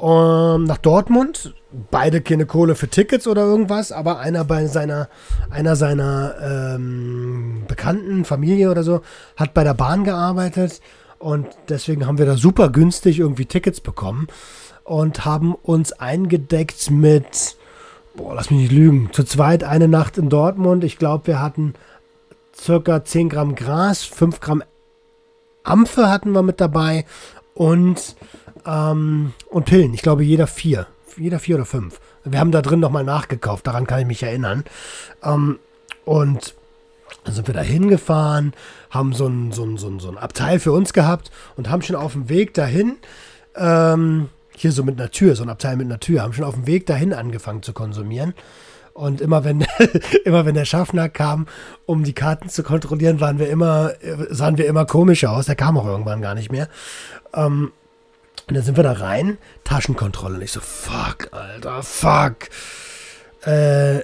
um, 0.00 0.10
ähm, 0.10 0.64
nach 0.64 0.78
Dortmund. 0.78 1.54
Beide 1.90 2.20
keine 2.20 2.46
Kohle 2.46 2.74
für 2.74 2.88
Tickets 2.88 3.28
oder 3.28 3.42
irgendwas, 3.42 3.92
aber 3.92 4.18
einer 4.18 4.44
bei 4.44 4.66
seiner, 4.66 5.08
einer 5.50 5.76
seiner 5.76 6.34
ähm, 6.42 7.62
Bekannten, 7.68 8.24
Familie 8.24 8.70
oder 8.70 8.82
so, 8.82 9.02
hat 9.36 9.54
bei 9.54 9.62
der 9.62 9.74
Bahn 9.74 10.02
gearbeitet 10.02 10.80
und 11.20 11.46
deswegen 11.68 12.06
haben 12.06 12.18
wir 12.18 12.26
da 12.26 12.36
super 12.36 12.70
günstig 12.70 13.20
irgendwie 13.20 13.44
Tickets 13.44 13.80
bekommen 13.80 14.26
und 14.84 15.24
haben 15.24 15.54
uns 15.54 15.92
eingedeckt 15.92 16.90
mit, 16.90 17.56
boah, 18.16 18.34
lass 18.34 18.50
mich 18.50 18.62
nicht 18.62 18.72
lügen, 18.72 19.10
zu 19.12 19.22
zweit 19.22 19.62
eine 19.62 19.86
Nacht 19.86 20.18
in 20.18 20.30
Dortmund. 20.30 20.82
Ich 20.82 20.98
glaube, 20.98 21.28
wir 21.28 21.40
hatten 21.40 21.74
circa 22.60 23.04
10 23.04 23.28
Gramm 23.28 23.54
Gras, 23.54 24.04
5 24.04 24.40
Gramm 24.40 24.62
Ampfe 25.62 26.08
hatten 26.08 26.32
wir 26.32 26.42
mit 26.42 26.60
dabei 26.60 27.04
und, 27.54 28.16
ähm, 28.66 29.32
und 29.48 29.64
Pillen. 29.66 29.94
Ich 29.94 30.02
glaube, 30.02 30.24
jeder 30.24 30.46
vier. 30.46 30.86
Jeder 31.16 31.38
vier 31.38 31.56
oder 31.56 31.64
fünf. 31.64 32.00
Wir 32.24 32.38
haben 32.38 32.52
da 32.52 32.62
drin 32.62 32.80
nochmal 32.80 33.04
nachgekauft, 33.04 33.66
daran 33.66 33.86
kann 33.86 34.00
ich 34.00 34.06
mich 34.06 34.22
erinnern. 34.22 34.64
Ähm, 35.22 35.58
und 36.04 36.54
dann 37.24 37.34
sind 37.34 37.46
wir 37.46 37.54
da 37.54 37.60
hingefahren, 37.60 38.54
haben 38.90 39.12
so 39.12 39.26
ein, 39.26 39.52
so, 39.52 39.64
ein, 39.64 39.76
so, 39.76 39.88
ein, 39.88 39.98
so 39.98 40.08
ein 40.08 40.18
Abteil 40.18 40.60
für 40.60 40.72
uns 40.72 40.92
gehabt 40.92 41.30
und 41.56 41.68
haben 41.68 41.82
schon 41.82 41.96
auf 41.96 42.12
dem 42.12 42.28
Weg 42.28 42.54
dahin, 42.54 42.96
ähm, 43.56 44.28
hier 44.56 44.72
so 44.72 44.84
mit 44.84 45.00
einer 45.00 45.10
Tür, 45.10 45.36
so 45.36 45.42
ein 45.42 45.50
Abteil 45.50 45.76
mit 45.76 45.86
einer 45.86 46.00
Tür, 46.00 46.22
haben 46.22 46.32
schon 46.32 46.44
auf 46.44 46.54
dem 46.54 46.66
Weg 46.66 46.86
dahin 46.86 47.12
angefangen 47.12 47.62
zu 47.62 47.72
konsumieren. 47.72 48.34
Und 48.94 49.20
immer 49.20 49.44
wenn, 49.44 49.64
immer 50.24 50.44
wenn 50.44 50.54
der 50.54 50.64
Schaffner 50.64 51.08
kam, 51.08 51.46
um 51.86 52.04
die 52.04 52.12
Karten 52.12 52.48
zu 52.48 52.62
kontrollieren, 52.62 53.20
waren 53.20 53.38
wir 53.38 53.48
immer, 53.48 53.92
sahen 54.30 54.58
wir 54.58 54.66
immer 54.66 54.84
komischer 54.84 55.32
aus. 55.32 55.46
Der 55.46 55.56
kam 55.56 55.78
auch 55.78 55.86
irgendwann 55.86 56.22
gar 56.22 56.34
nicht 56.34 56.52
mehr. 56.52 56.68
Ähm, 57.34 57.72
und 58.48 58.56
dann 58.56 58.64
sind 58.64 58.76
wir 58.76 58.84
da 58.84 58.92
rein, 58.92 59.38
Taschenkontrolle. 59.64 60.36
Und 60.36 60.42
ich 60.42 60.52
so, 60.52 60.60
fuck, 60.60 61.28
Alter, 61.30 61.82
fuck. 61.82 62.48
Äh, 63.46 64.00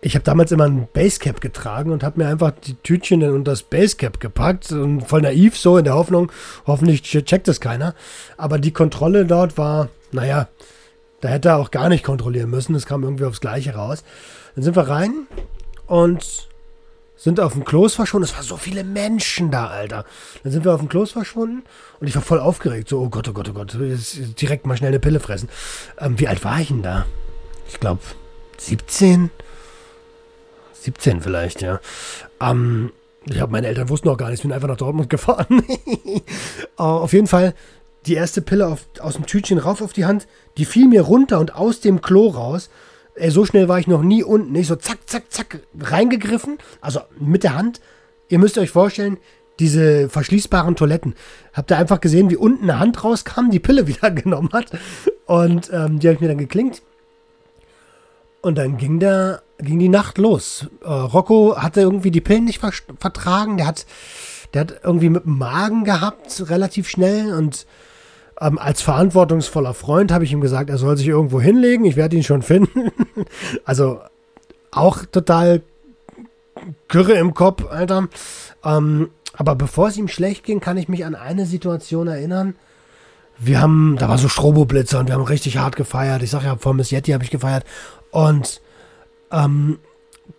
ich 0.00 0.14
habe 0.14 0.24
damals 0.24 0.52
immer 0.52 0.64
ein 0.64 0.86
Basecap 0.92 1.40
getragen 1.40 1.90
und 1.90 2.02
habe 2.02 2.20
mir 2.20 2.28
einfach 2.28 2.50
die 2.50 2.74
Tütchen 2.74 3.22
und 3.22 3.44
das 3.44 3.62
Basecap 3.62 4.20
gepackt 4.20 4.70
und 4.70 5.00
voll 5.02 5.22
naiv 5.22 5.56
so 5.56 5.78
in 5.78 5.84
der 5.84 5.94
Hoffnung, 5.94 6.30
hoffentlich 6.66 7.02
checkt 7.02 7.48
es 7.48 7.58
keiner. 7.58 7.94
Aber 8.36 8.58
die 8.58 8.72
Kontrolle 8.72 9.24
dort 9.24 9.56
war, 9.56 9.88
naja, 10.12 10.48
da 11.24 11.30
hätte 11.30 11.48
er 11.48 11.56
auch 11.56 11.70
gar 11.70 11.88
nicht 11.88 12.04
kontrollieren 12.04 12.50
müssen. 12.50 12.74
Es 12.74 12.84
kam 12.84 13.02
irgendwie 13.02 13.24
aufs 13.24 13.40
Gleiche 13.40 13.74
raus. 13.74 14.04
Dann 14.54 14.62
sind 14.62 14.76
wir 14.76 14.88
rein 14.88 15.26
und 15.86 16.50
sind 17.16 17.40
auf 17.40 17.54
dem 17.54 17.64
Klos 17.64 17.94
verschwunden. 17.94 18.24
Es 18.24 18.34
waren 18.34 18.42
so 18.44 18.58
viele 18.58 18.84
Menschen 18.84 19.50
da, 19.50 19.68
Alter. 19.68 20.04
Dann 20.42 20.52
sind 20.52 20.66
wir 20.66 20.74
auf 20.74 20.80
dem 20.80 20.90
Klos 20.90 21.12
verschwunden 21.12 21.62
und 21.98 22.08
ich 22.08 22.14
war 22.14 22.20
voll 22.20 22.40
aufgeregt. 22.40 22.90
So, 22.90 23.00
oh 23.00 23.08
Gott, 23.08 23.26
oh 23.26 23.32
Gott, 23.32 23.48
oh 23.48 23.54
Gott. 23.54 23.74
Jetzt 23.80 24.38
direkt 24.38 24.66
mal 24.66 24.76
schnell 24.76 24.88
eine 24.88 25.00
Pille 25.00 25.18
fressen. 25.18 25.48
Ähm, 25.98 26.20
wie 26.20 26.28
alt 26.28 26.44
war 26.44 26.60
ich 26.60 26.68
denn 26.68 26.82
da? 26.82 27.06
Ich 27.68 27.80
glaube 27.80 28.02
17. 28.58 29.30
17 30.74 31.22
vielleicht, 31.22 31.62
ja. 31.62 31.80
Ähm, 32.38 32.92
ich 33.24 33.40
habe 33.40 33.50
meine 33.50 33.68
Eltern 33.68 33.88
wussten 33.88 34.08
noch 34.08 34.18
gar 34.18 34.28
nichts, 34.28 34.42
bin 34.42 34.52
einfach 34.52 34.68
nach 34.68 34.76
Dortmund 34.76 35.08
gefahren. 35.08 35.64
auf 36.76 37.14
jeden 37.14 37.28
Fall 37.28 37.54
die 38.06 38.14
erste 38.14 38.42
Pille 38.42 38.66
auf, 38.66 38.86
aus 39.00 39.14
dem 39.14 39.26
Tütchen 39.26 39.58
rauf 39.58 39.80
auf 39.82 39.92
die 39.92 40.04
Hand, 40.04 40.26
die 40.58 40.64
fiel 40.64 40.88
mir 40.88 41.02
runter 41.02 41.38
und 41.40 41.54
aus 41.54 41.80
dem 41.80 42.00
Klo 42.00 42.28
raus. 42.28 42.70
Ey, 43.14 43.30
so 43.30 43.46
schnell 43.46 43.68
war 43.68 43.78
ich 43.78 43.86
noch 43.86 44.02
nie 44.02 44.22
unten. 44.22 44.54
Ich 44.54 44.66
so 44.66 44.76
zack, 44.76 44.98
zack, 45.06 45.24
zack, 45.30 45.60
reingegriffen, 45.78 46.58
also 46.80 47.00
mit 47.18 47.44
der 47.44 47.54
Hand. 47.54 47.80
Ihr 48.28 48.38
müsst 48.38 48.58
euch 48.58 48.70
vorstellen, 48.70 49.18
diese 49.60 50.08
verschließbaren 50.08 50.76
Toiletten. 50.76 51.14
Habt 51.52 51.70
ihr 51.70 51.78
einfach 51.78 52.00
gesehen, 52.00 52.30
wie 52.30 52.36
unten 52.36 52.64
eine 52.64 52.80
Hand 52.80 53.04
rauskam, 53.04 53.50
die 53.50 53.60
Pille 53.60 53.86
wieder 53.86 54.10
genommen 54.10 54.50
hat. 54.52 54.66
Und 55.26 55.70
ähm, 55.72 55.98
die 55.98 56.08
habe 56.08 56.16
ich 56.16 56.20
mir 56.20 56.28
dann 56.28 56.38
geklingt. 56.38 56.82
Und 58.40 58.58
dann 58.58 58.76
ging 58.76 58.98
der, 58.98 59.42
ging 59.58 59.78
die 59.78 59.88
Nacht 59.88 60.18
los. 60.18 60.66
Äh, 60.82 60.88
Rocco 60.88 61.56
hatte 61.56 61.80
irgendwie 61.80 62.10
die 62.10 62.20
Pillen 62.20 62.44
nicht 62.44 62.58
ver 62.58 62.72
vertragen. 62.98 63.56
Der 63.56 63.66
hat, 63.66 63.86
der 64.52 64.62
hat 64.62 64.80
irgendwie 64.82 65.08
mit 65.08 65.24
dem 65.24 65.38
Magen 65.38 65.84
gehabt, 65.84 66.50
relativ 66.50 66.88
schnell. 66.88 67.32
Und 67.32 67.66
ähm, 68.40 68.58
als 68.58 68.82
verantwortungsvoller 68.82 69.74
Freund 69.74 70.12
habe 70.12 70.24
ich 70.24 70.32
ihm 70.32 70.40
gesagt, 70.40 70.70
er 70.70 70.78
soll 70.78 70.96
sich 70.96 71.08
irgendwo 71.08 71.40
hinlegen. 71.40 71.84
Ich 71.84 71.96
werde 71.96 72.16
ihn 72.16 72.22
schon 72.22 72.42
finden. 72.42 72.90
also 73.64 74.00
auch 74.70 75.04
total 75.06 75.62
Kürre 76.88 77.14
im 77.14 77.34
Kopf, 77.34 77.64
Alter. 77.70 78.08
Ähm, 78.64 79.10
aber 79.36 79.54
bevor 79.54 79.88
es 79.88 79.96
ihm 79.96 80.08
schlecht 80.08 80.44
ging, 80.44 80.60
kann 80.60 80.76
ich 80.76 80.88
mich 80.88 81.04
an 81.04 81.14
eine 81.14 81.46
Situation 81.46 82.08
erinnern. 82.08 82.54
Wir 83.38 83.60
haben, 83.60 83.96
da 83.98 84.08
war 84.08 84.18
so 84.18 84.28
Stroboblitzer 84.28 85.00
und 85.00 85.08
wir 85.08 85.14
haben 85.14 85.24
richtig 85.24 85.58
hart 85.58 85.76
gefeiert. 85.76 86.22
Ich 86.22 86.30
sag 86.30 86.44
ja, 86.44 86.56
vor 86.56 86.74
Miss 86.74 86.90
Yeti 86.90 87.12
habe 87.12 87.24
ich 87.24 87.30
gefeiert. 87.30 87.64
Und 88.10 88.60
ähm, 89.32 89.78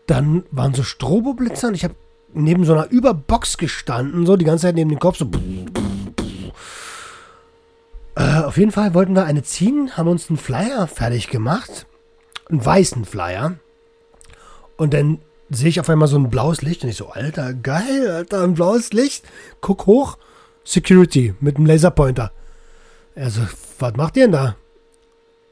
dann 0.08 0.43
waren 0.51 0.73
so 0.73 0.84
Stroboblitzer 0.84 1.67
und 1.67 1.75
ich 1.75 1.84
habe 1.84 1.95
neben 2.34 2.63
so 2.65 2.73
einer 2.73 2.89
Überbox 2.89 3.58
gestanden, 3.58 4.25
so 4.25 4.38
die 4.38 4.45
ganze 4.45 4.63
Zeit 4.63 4.75
neben 4.75 4.89
dem 4.89 4.99
Kopf, 4.99 5.17
so. 5.17 5.29
Äh, 8.15 8.43
auf 8.43 8.58
jeden 8.58 8.71
Fall 8.71 8.93
wollten 8.93 9.13
wir 9.13 9.25
eine 9.25 9.43
ziehen, 9.43 9.97
haben 9.97 10.08
uns 10.08 10.30
einen 10.30 10.38
Flyer 10.38 10.88
fertig 10.88 11.28
gemacht. 11.30 11.86
Einen 12.49 12.63
weißen 12.63 13.06
Flyer. 13.06 13.56
Und 14.78 14.93
dann 14.93 15.19
sehe 15.49 15.69
ich 15.69 15.80
auf 15.80 15.89
einmal 15.89 16.08
so 16.08 16.17
ein 16.17 16.30
blaues 16.30 16.62
Licht 16.62 16.84
und 16.84 16.89
ich 16.89 16.97
so, 16.97 17.10
Alter, 17.10 17.54
geil, 17.54 18.10
Alter, 18.10 18.43
ein 18.43 18.54
blaues 18.54 18.93
Licht. 18.93 19.25
Guck 19.62 19.86
hoch, 19.86 20.17
Security 20.63 21.36
mit 21.39 21.58
einem 21.58 21.65
Laserpointer. 21.65 22.32
Er 23.15 23.30
so, 23.30 23.41
was 23.80 23.95
macht 23.95 24.17
ihr 24.17 24.23
denn 24.23 24.32
da? 24.32 24.56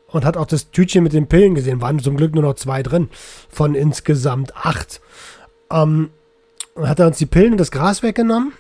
Und 0.08 0.26
hat 0.26 0.38
auch 0.38 0.46
das 0.46 0.70
Tütchen 0.72 1.04
mit 1.04 1.14
den 1.14 1.28
Pillen 1.28 1.56
gesehen. 1.56 1.82
Waren 1.82 2.00
zum 2.00 2.18
Glück 2.18 2.34
nur 2.34 2.44
noch 2.44 2.56
zwei 2.56 2.84
drin. 2.84 3.10
Von 3.50 3.74
insgesamt 3.74 4.56
acht. 4.56 5.02
Ähm, 5.72 6.12
hat 6.76 7.00
er 7.00 7.08
uns 7.08 7.18
die 7.18 7.26
Pillen 7.26 7.54
und 7.54 7.58
das 7.58 7.72
Gras 7.72 8.04
weggenommen. 8.04 8.54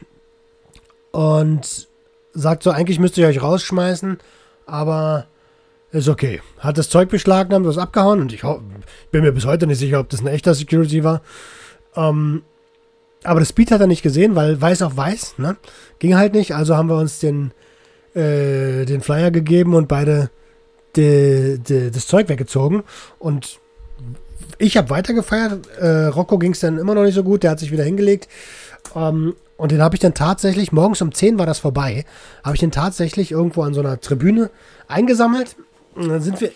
Und 1.11 1.87
sagt 2.33 2.63
so, 2.63 2.71
eigentlich 2.71 2.99
müsst 2.99 3.17
ihr 3.17 3.27
euch 3.27 3.41
rausschmeißen. 3.41 4.17
Aber 4.65 5.27
ist 5.91 6.09
okay. 6.09 6.41
Hat 6.57 6.77
das 6.77 6.89
Zeug 6.89 7.09
beschlagnahmt, 7.09 7.65
was 7.65 7.77
abgehauen 7.77 8.19
und 8.19 8.33
ich 8.33 8.41
bin 9.11 9.23
mir 9.23 9.31
bis 9.31 9.45
heute 9.45 9.67
nicht 9.67 9.77
sicher, 9.77 9.99
ob 9.99 10.09
das 10.09 10.21
ein 10.21 10.27
echter 10.27 10.55
Security 10.55 11.03
war. 11.03 11.21
Ähm, 11.95 12.43
aber 13.23 13.39
das 13.39 13.49
Speed 13.49 13.71
hat 13.71 13.79
er 13.79 13.87
nicht 13.87 14.01
gesehen, 14.01 14.35
weil 14.35 14.59
weiß 14.59 14.81
auf 14.81 14.97
weiß, 14.97 15.35
ne? 15.37 15.55
Ging 15.99 16.15
halt 16.15 16.33
nicht, 16.33 16.55
also 16.55 16.75
haben 16.75 16.89
wir 16.89 16.97
uns 16.97 17.19
den, 17.19 17.51
äh, 18.15 18.85
den 18.85 19.01
Flyer 19.01 19.31
gegeben 19.31 19.75
und 19.75 19.87
beide 19.87 20.29
de, 20.95 21.57
de, 21.59 21.89
das 21.89 22.07
Zeug 22.07 22.27
weggezogen. 22.27 22.83
Und 23.19 23.59
ich 24.57 24.77
habe 24.77 24.89
weitergefeiert. 24.89 25.67
Äh, 25.77 26.05
Rocco 26.07 26.37
ging 26.37 26.51
es 26.51 26.59
dann 26.59 26.77
immer 26.77 26.95
noch 26.95 27.03
nicht 27.03 27.15
so 27.15 27.23
gut, 27.23 27.43
der 27.43 27.51
hat 27.51 27.59
sich 27.59 27.71
wieder 27.71 27.83
hingelegt. 27.83 28.27
Ähm, 28.95 29.35
und 29.57 29.71
den 29.71 29.81
habe 29.81 29.95
ich 29.95 30.01
dann 30.01 30.13
tatsächlich, 30.13 30.71
morgens 30.71 31.01
um 31.01 31.13
10 31.13 31.39
war 31.39 31.45
das 31.45 31.59
vorbei, 31.59 32.05
habe 32.43 32.55
ich 32.55 32.59
den 32.59 32.71
tatsächlich 32.71 33.31
irgendwo 33.31 33.63
an 33.63 33.73
so 33.73 33.79
einer 33.79 33.99
Tribüne 33.99 34.49
eingesammelt 34.87 35.55
und 35.95 36.09
dann 36.09 36.21
sind 36.21 36.41
wir 36.41 36.51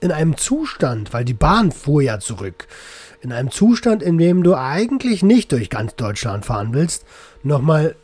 in 0.00 0.12
einem 0.12 0.36
Zustand, 0.36 1.12
weil 1.12 1.24
die 1.24 1.34
Bahn 1.34 1.72
fuhr 1.72 2.02
ja 2.02 2.18
zurück, 2.20 2.66
in 3.20 3.32
einem 3.32 3.50
Zustand, 3.50 4.02
in 4.02 4.18
dem 4.18 4.42
du 4.42 4.54
eigentlich 4.54 5.22
nicht 5.22 5.52
durch 5.52 5.70
ganz 5.70 5.96
Deutschland 5.96 6.44
fahren 6.44 6.72
willst, 6.72 7.04
nochmal 7.42 7.96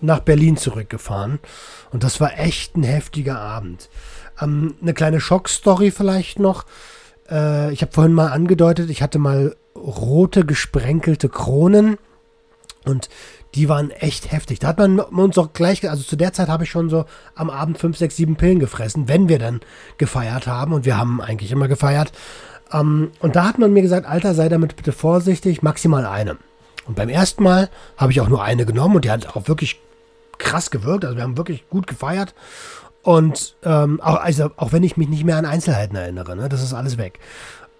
nach 0.00 0.20
Berlin 0.20 0.56
zurückgefahren. 0.56 1.40
Und 1.90 2.04
das 2.04 2.20
war 2.20 2.38
echt 2.38 2.76
ein 2.76 2.84
heftiger 2.84 3.38
Abend. 3.38 3.88
Ähm, 4.40 4.74
eine 4.80 4.94
kleine 4.94 5.20
Schockstory 5.20 5.90
vielleicht 5.90 6.38
noch. 6.38 6.64
Äh, 7.30 7.72
ich 7.72 7.82
habe 7.82 7.92
vorhin 7.92 8.12
mal 8.12 8.28
angedeutet, 8.28 8.90
ich 8.90 9.02
hatte 9.02 9.18
mal 9.18 9.56
rote 9.74 10.44
gesprenkelte 10.44 11.28
Kronen. 11.28 11.98
Und 12.84 13.08
die 13.54 13.68
waren 13.68 13.90
echt 13.90 14.30
heftig. 14.30 14.58
Da 14.58 14.68
hat 14.68 14.78
man 14.78 14.98
uns 14.98 15.38
auch 15.38 15.52
gleich, 15.52 15.88
also 15.88 16.02
zu 16.02 16.16
der 16.16 16.32
Zeit 16.32 16.48
habe 16.48 16.64
ich 16.64 16.70
schon 16.70 16.90
so 16.90 17.06
am 17.34 17.50
Abend 17.50 17.78
fünf, 17.78 17.96
sechs, 17.96 18.16
sieben 18.16 18.36
Pillen 18.36 18.58
gefressen, 18.58 19.08
wenn 19.08 19.28
wir 19.28 19.38
dann 19.38 19.60
gefeiert 19.96 20.46
haben. 20.46 20.72
Und 20.72 20.84
wir 20.84 20.98
haben 20.98 21.20
eigentlich 21.20 21.50
immer 21.50 21.68
gefeiert. 21.68 22.12
Ähm, 22.72 23.10
und 23.20 23.36
da 23.36 23.44
hat 23.44 23.58
man 23.58 23.72
mir 23.72 23.82
gesagt, 23.82 24.06
Alter, 24.06 24.34
sei 24.34 24.48
damit 24.48 24.76
bitte 24.76 24.92
vorsichtig, 24.92 25.62
maximal 25.62 26.04
eine. 26.06 26.36
Und 26.86 26.96
beim 26.96 27.08
ersten 27.08 27.42
Mal 27.42 27.68
habe 27.96 28.12
ich 28.12 28.20
auch 28.20 28.28
nur 28.28 28.42
eine 28.42 28.66
genommen 28.66 28.96
und 28.96 29.04
die 29.04 29.10
hat 29.10 29.36
auch 29.36 29.48
wirklich 29.48 29.80
krass 30.38 30.70
gewirkt. 30.70 31.04
Also 31.04 31.16
wir 31.16 31.22
haben 31.22 31.36
wirklich 31.36 31.68
gut 31.68 31.86
gefeiert. 31.86 32.34
Und 33.02 33.56
ähm, 33.62 34.00
auch, 34.00 34.16
also, 34.16 34.50
auch 34.56 34.72
wenn 34.72 34.82
ich 34.82 34.96
mich 34.96 35.08
nicht 35.08 35.24
mehr 35.24 35.36
an 35.36 35.46
Einzelheiten 35.46 35.96
erinnere, 35.96 36.36
ne, 36.36 36.48
das 36.48 36.62
ist 36.62 36.74
alles 36.74 36.98
weg. 36.98 37.18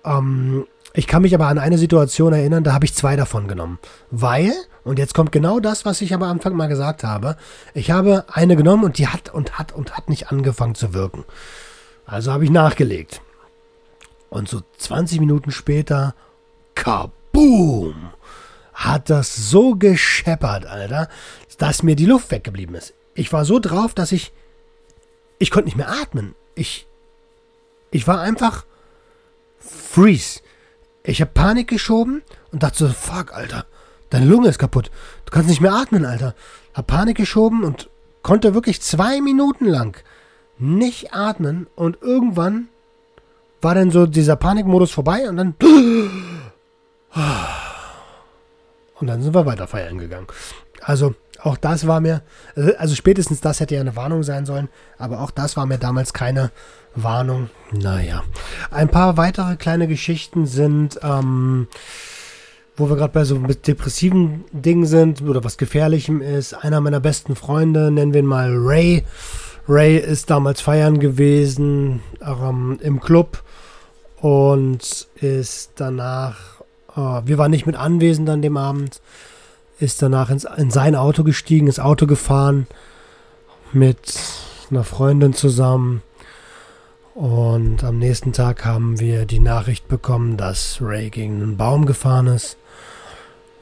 Ähm, 0.04 0.66
ich 0.94 1.06
kann 1.06 1.22
mich 1.22 1.34
aber 1.34 1.48
an 1.48 1.58
eine 1.58 1.78
Situation 1.78 2.32
erinnern, 2.32 2.64
da 2.64 2.72
habe 2.72 2.84
ich 2.84 2.94
zwei 2.94 3.16
davon 3.16 3.46
genommen. 3.46 3.78
Weil, 4.10 4.52
und 4.84 4.98
jetzt 4.98 5.14
kommt 5.14 5.32
genau 5.32 5.60
das, 5.60 5.84
was 5.84 6.00
ich 6.00 6.14
am 6.14 6.22
Anfang 6.22 6.54
mal 6.54 6.68
gesagt 6.68 7.04
habe, 7.04 7.36
ich 7.74 7.90
habe 7.90 8.24
eine 8.32 8.56
genommen 8.56 8.84
und 8.84 8.98
die 8.98 9.08
hat 9.08 9.32
und 9.32 9.58
hat 9.58 9.72
und 9.72 9.96
hat 9.96 10.08
nicht 10.08 10.30
angefangen 10.30 10.74
zu 10.74 10.94
wirken. 10.94 11.24
Also 12.06 12.32
habe 12.32 12.44
ich 12.44 12.50
nachgelegt. 12.50 13.20
Und 14.30 14.48
so 14.48 14.62
20 14.78 15.20
Minuten 15.20 15.50
später, 15.50 16.14
kaboom, 16.74 18.10
hat 18.74 19.10
das 19.10 19.50
so 19.50 19.74
gescheppert, 19.74 20.66
Alter, 20.66 21.08
dass 21.58 21.82
mir 21.82 21.96
die 21.96 22.06
Luft 22.06 22.30
weggeblieben 22.30 22.76
ist. 22.76 22.94
Ich 23.14 23.32
war 23.32 23.44
so 23.44 23.58
drauf, 23.58 23.94
dass 23.94 24.12
ich, 24.12 24.32
ich 25.38 25.50
konnte 25.50 25.66
nicht 25.66 25.76
mehr 25.76 25.90
atmen. 25.90 26.34
Ich, 26.54 26.86
ich 27.90 28.06
war 28.06 28.20
einfach 28.20 28.64
freeze. 29.58 30.40
Ich 31.02 31.20
habe 31.20 31.32
Panik 31.32 31.68
geschoben 31.68 32.22
und 32.52 32.62
dachte 32.62 32.78
so, 32.78 32.88
fuck, 32.88 33.32
Alter, 33.32 33.66
deine 34.10 34.26
Lunge 34.26 34.48
ist 34.48 34.58
kaputt. 34.58 34.90
Du 35.24 35.30
kannst 35.30 35.48
nicht 35.48 35.60
mehr 35.60 35.74
atmen, 35.74 36.04
Alter. 36.04 36.34
Hab 36.74 36.86
Panik 36.86 37.16
geschoben 37.16 37.64
und 37.64 37.88
konnte 38.22 38.54
wirklich 38.54 38.80
zwei 38.82 39.20
Minuten 39.20 39.66
lang 39.66 40.02
nicht 40.58 41.14
atmen 41.14 41.66
und 41.76 41.98
irgendwann 42.02 42.68
war 43.60 43.74
dann 43.74 43.90
so 43.90 44.06
dieser 44.06 44.36
Panikmodus 44.36 44.90
vorbei 44.90 45.28
und 45.28 45.36
dann 45.36 45.54
und 49.00 49.06
dann 49.06 49.22
sind 49.22 49.34
wir 49.34 49.46
weiter 49.46 49.66
feiern 49.66 49.98
gegangen. 49.98 50.26
Also 50.82 51.14
auch 51.40 51.56
das 51.56 51.86
war 51.86 52.00
mir, 52.00 52.22
also 52.78 52.94
spätestens 52.94 53.40
das 53.40 53.60
hätte 53.60 53.74
ja 53.76 53.80
eine 53.80 53.96
Warnung 53.96 54.22
sein 54.22 54.46
sollen, 54.46 54.68
aber 54.98 55.20
auch 55.20 55.30
das 55.30 55.56
war 55.56 55.66
mir 55.66 55.78
damals 55.78 56.12
keine 56.12 56.50
Warnung. 56.94 57.50
Naja. 57.70 58.24
Ein 58.70 58.88
paar 58.88 59.16
weitere 59.16 59.56
kleine 59.56 59.86
Geschichten 59.86 60.46
sind, 60.46 60.98
ähm, 61.02 61.68
wo 62.78 62.88
wir 62.88 62.96
gerade 62.96 63.12
bei 63.12 63.24
so 63.24 63.36
depressiven 63.38 64.44
Dingen 64.52 64.86
sind 64.86 65.22
oder 65.22 65.42
was 65.42 65.58
Gefährlichem 65.58 66.22
ist. 66.22 66.54
Einer 66.54 66.80
meiner 66.80 67.00
besten 67.00 67.34
Freunde, 67.34 67.90
nennen 67.90 68.12
wir 68.12 68.20
ihn 68.20 68.26
mal 68.26 68.54
Ray. 68.56 69.04
Ray 69.68 69.98
ist 69.98 70.30
damals 70.30 70.60
feiern 70.60 71.00
gewesen 71.00 72.00
ähm, 72.22 72.78
im 72.80 73.00
Club 73.00 73.42
und 74.20 75.08
ist 75.16 75.72
danach, 75.76 76.62
äh, 76.96 77.26
wir 77.26 77.36
waren 77.36 77.50
nicht 77.50 77.66
mit 77.66 77.76
anwesend 77.76 78.30
an 78.30 78.42
dem 78.42 78.56
Abend, 78.56 79.00
ist 79.80 80.00
danach 80.00 80.30
ins, 80.30 80.44
in 80.56 80.70
sein 80.70 80.94
Auto 80.94 81.24
gestiegen, 81.24 81.66
ins 81.66 81.80
Auto 81.80 82.06
gefahren 82.06 82.66
mit 83.72 84.20
einer 84.70 84.84
Freundin 84.84 85.34
zusammen 85.34 86.02
und 87.14 87.82
am 87.82 87.98
nächsten 87.98 88.32
Tag 88.32 88.64
haben 88.64 89.00
wir 89.00 89.26
die 89.26 89.40
Nachricht 89.40 89.88
bekommen, 89.88 90.36
dass 90.36 90.78
Ray 90.80 91.10
gegen 91.10 91.42
einen 91.42 91.56
Baum 91.56 91.84
gefahren 91.84 92.28
ist 92.28 92.56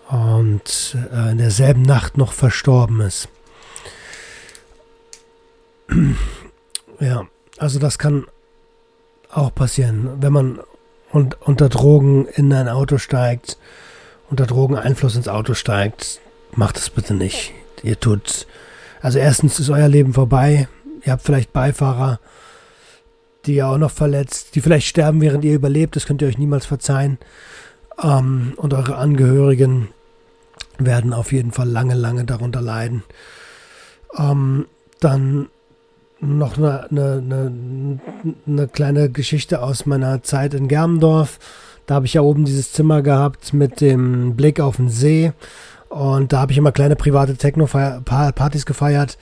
und 0.09 0.97
äh, 1.13 1.33
in 1.33 1.39
derselben 1.39 1.83
Nacht 1.83 2.17
noch 2.17 2.33
verstorben 2.33 3.01
ist. 3.01 3.29
ja, 7.01 7.27
also 7.59 7.79
das 7.79 7.99
kann 7.99 8.27
auch 9.31 9.55
passieren, 9.55 10.19
wenn 10.21 10.33
man 10.33 10.61
und, 11.13 11.41
unter 11.43 11.69
Drogen 11.69 12.27
in 12.27 12.53
ein 12.53 12.69
Auto 12.69 12.99
steigt, 12.99 13.59
unter 14.31 14.47
Drogeneinfluss 14.47 15.17
ins 15.17 15.29
Auto 15.29 15.55
steigt, 15.55 16.21
macht 16.53 16.79
es 16.79 16.91
bitte 16.91 17.15
nicht. 17.15 17.53
Ihr 17.83 17.99
tut, 17.99 18.47
also 19.01 19.19
erstens 19.19 19.61
ist 19.61 19.71
euer 19.71 19.89
Leben 19.89 20.13
vorbei, 20.15 20.69
ihr 21.05 21.13
habt 21.13 21.23
vielleicht 21.23 21.53
Beifahrer, 21.53 22.21
die 23.47 23.57
ihr 23.57 23.69
auch 23.69 23.79
noch 23.79 23.91
verletzt, 23.91 24.55
die 24.55 24.61
vielleicht 24.61 24.89
sterben, 24.89 25.21
während 25.21 25.45
ihr 25.45 25.55
überlebt. 25.55 25.95
Das 25.95 26.07
könnt 26.07 26.21
ihr 26.21 26.29
euch 26.29 26.39
niemals 26.39 26.67
verzeihen. 26.67 27.19
Ähm, 28.03 28.55
und 28.57 28.75
eure 28.75 28.97
Angehörigen 28.97 29.89
werden 30.79 31.13
auf 31.13 31.33
jeden 31.33 31.53
Fall 31.53 31.69
lange, 31.69 31.95
lange 31.95 32.25
darunter 32.25 32.61
leiden. 32.61 33.03
Ähm, 34.17 34.67
dann 35.01 35.49
noch 36.21 36.57
eine, 36.57 36.91
eine, 36.91 37.13
eine, 37.15 38.01
eine, 38.47 38.69
kleine 38.69 39.11
Geschichte 39.11 39.63
aus 39.63 39.87
meiner 39.87 40.23
Zeit 40.23 40.55
in 40.55 40.69
Germendorf. 40.69 41.39
Da 41.87 41.97
habe 41.97 42.07
ich 42.07 42.15
ja 42.15 42.23
oben 42.23 42.45
dieses 42.45 42.73
Zimmer 42.73 43.03
gehabt 43.03 43.53
mit 43.53 43.81
dem 43.81 44.35
Blick 44.35 44.61
auf 44.61 44.77
den 44.77 44.89
See. 44.89 45.33
Und 45.89 46.33
da 46.33 46.41
habe 46.41 46.53
ich 46.53 46.59
immer 46.59 46.73
kleine 46.73 46.97
private 46.97 47.37
Techno-Partys 47.37 48.67
gefeiert. 48.67 49.19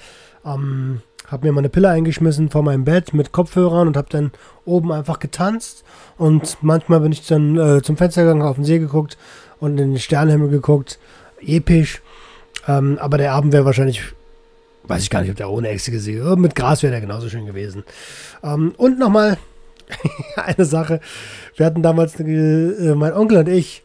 Ähm, 0.47 1.03
habe 1.27 1.47
mir 1.47 1.53
mal 1.53 1.61
eine 1.61 1.69
Pille 1.69 1.89
eingeschmissen 1.89 2.51
vor 2.51 2.63
meinem 2.63 2.85
Bett 2.85 3.13
mit 3.15 3.33
Kopfhörern 3.33 3.89
und 3.89 3.97
habe 3.97 4.09
dann 4.11 4.31
oben 4.65 4.93
einfach 4.93 5.19
getanzt. 5.19 5.85
Und 6.17 6.59
manchmal 6.63 7.01
bin 7.01 7.13
ich 7.13 7.27
dann 7.27 7.59
äh, 7.59 7.83
zum 7.83 7.97
Fenster 7.97 8.23
gegangen, 8.23 8.43
auf 8.43 8.57
den 8.57 8.65
See 8.65 8.79
geguckt 8.79 9.19
und 9.59 9.79
in 9.79 9.93
den 9.93 9.99
Sternenhimmel 9.99 10.49
geguckt. 10.49 10.99
Episch. 11.47 12.03
Ähm, 12.67 12.99
aber 13.01 13.19
der 13.19 13.33
Abend 13.33 13.53
wäre 13.53 13.65
wahrscheinlich, 13.65 14.03
weiß 14.85 15.03
ich 15.03 15.11
gar 15.11 15.21
nicht, 15.21 15.31
ob 15.31 15.37
der 15.37 15.51
ohne 15.51 15.69
Echse 15.69 15.91
gesehen 15.91 16.25
wäre. 16.25 16.37
Mit 16.37 16.55
Gras 16.55 16.83
wäre 16.83 16.93
der 16.93 17.01
genauso 17.01 17.29
schön 17.29 17.47
gewesen. 17.47 17.85
Ähm, 18.43 18.75
und 18.77 18.99
nochmal 18.99 19.39
eine 20.37 20.65
Sache. 20.65 21.01
Wir 21.57 21.67
hatten 21.67 21.83
damals, 21.83 22.19
äh, 22.19 22.95
mein 22.95 23.13
Onkel 23.13 23.39
und 23.39 23.49
ich, 23.49 23.85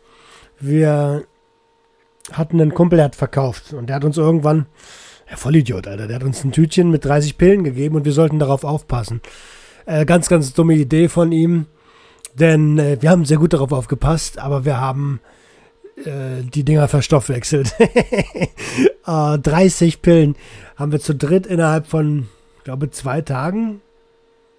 wir 0.60 1.24
hatten 2.32 2.62
einen 2.62 2.74
Kumpel, 2.74 2.98
der 2.98 3.06
hat 3.06 3.16
verkauft. 3.16 3.74
Und 3.74 3.88
der 3.88 3.98
hat 3.98 4.06
uns 4.06 4.18
irgendwann, 4.18 4.66
ja, 5.30 5.36
Vollidiot, 5.36 5.88
Alter, 5.88 6.08
der 6.08 6.16
hat 6.18 6.24
uns 6.24 6.44
ein 6.44 6.52
Tütchen 6.52 6.92
mit 6.92 7.06
30 7.06 7.38
Pillen 7.38 7.64
gegeben 7.64 7.96
und 7.96 8.06
wir 8.06 8.14
sollten 8.14 8.40
darauf 8.40 8.64
aufpassen. 8.64 9.22
Äh, 9.86 10.06
ganz, 10.06 10.30
ganz 10.30 10.54
dumme 10.54 10.76
Idee 10.76 11.10
von 11.10 11.32
ihm. 11.32 11.68
Denn 12.36 12.78
äh, 12.78 12.98
wir 13.02 13.10
haben 13.10 13.26
sehr 13.26 13.38
gut 13.38 13.54
darauf 13.54 13.72
aufgepasst, 13.72 14.40
aber 14.40 14.66
wir 14.66 14.80
haben 14.80 15.20
äh, 16.06 16.44
die 16.44 16.64
Dinger 16.64 16.88
verstoffwechselt. 16.88 17.76
äh, 19.08 19.38
30 19.38 20.02
Pillen 20.02 20.36
haben 20.76 20.92
wir 20.92 21.00
zu 21.00 21.16
dritt 21.16 21.46
innerhalb 21.46 21.88
von, 21.88 22.28
glaube 22.64 22.90
zwei 22.92 23.22
Tagen. 23.22 23.82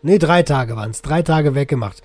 Nee, 0.03 0.19
drei 0.19 0.43
Tage 0.43 0.77
waren 0.77 0.91
es. 0.91 1.03
Drei 1.03 1.23
Tage 1.23 1.55
weggemacht. 1.55 2.03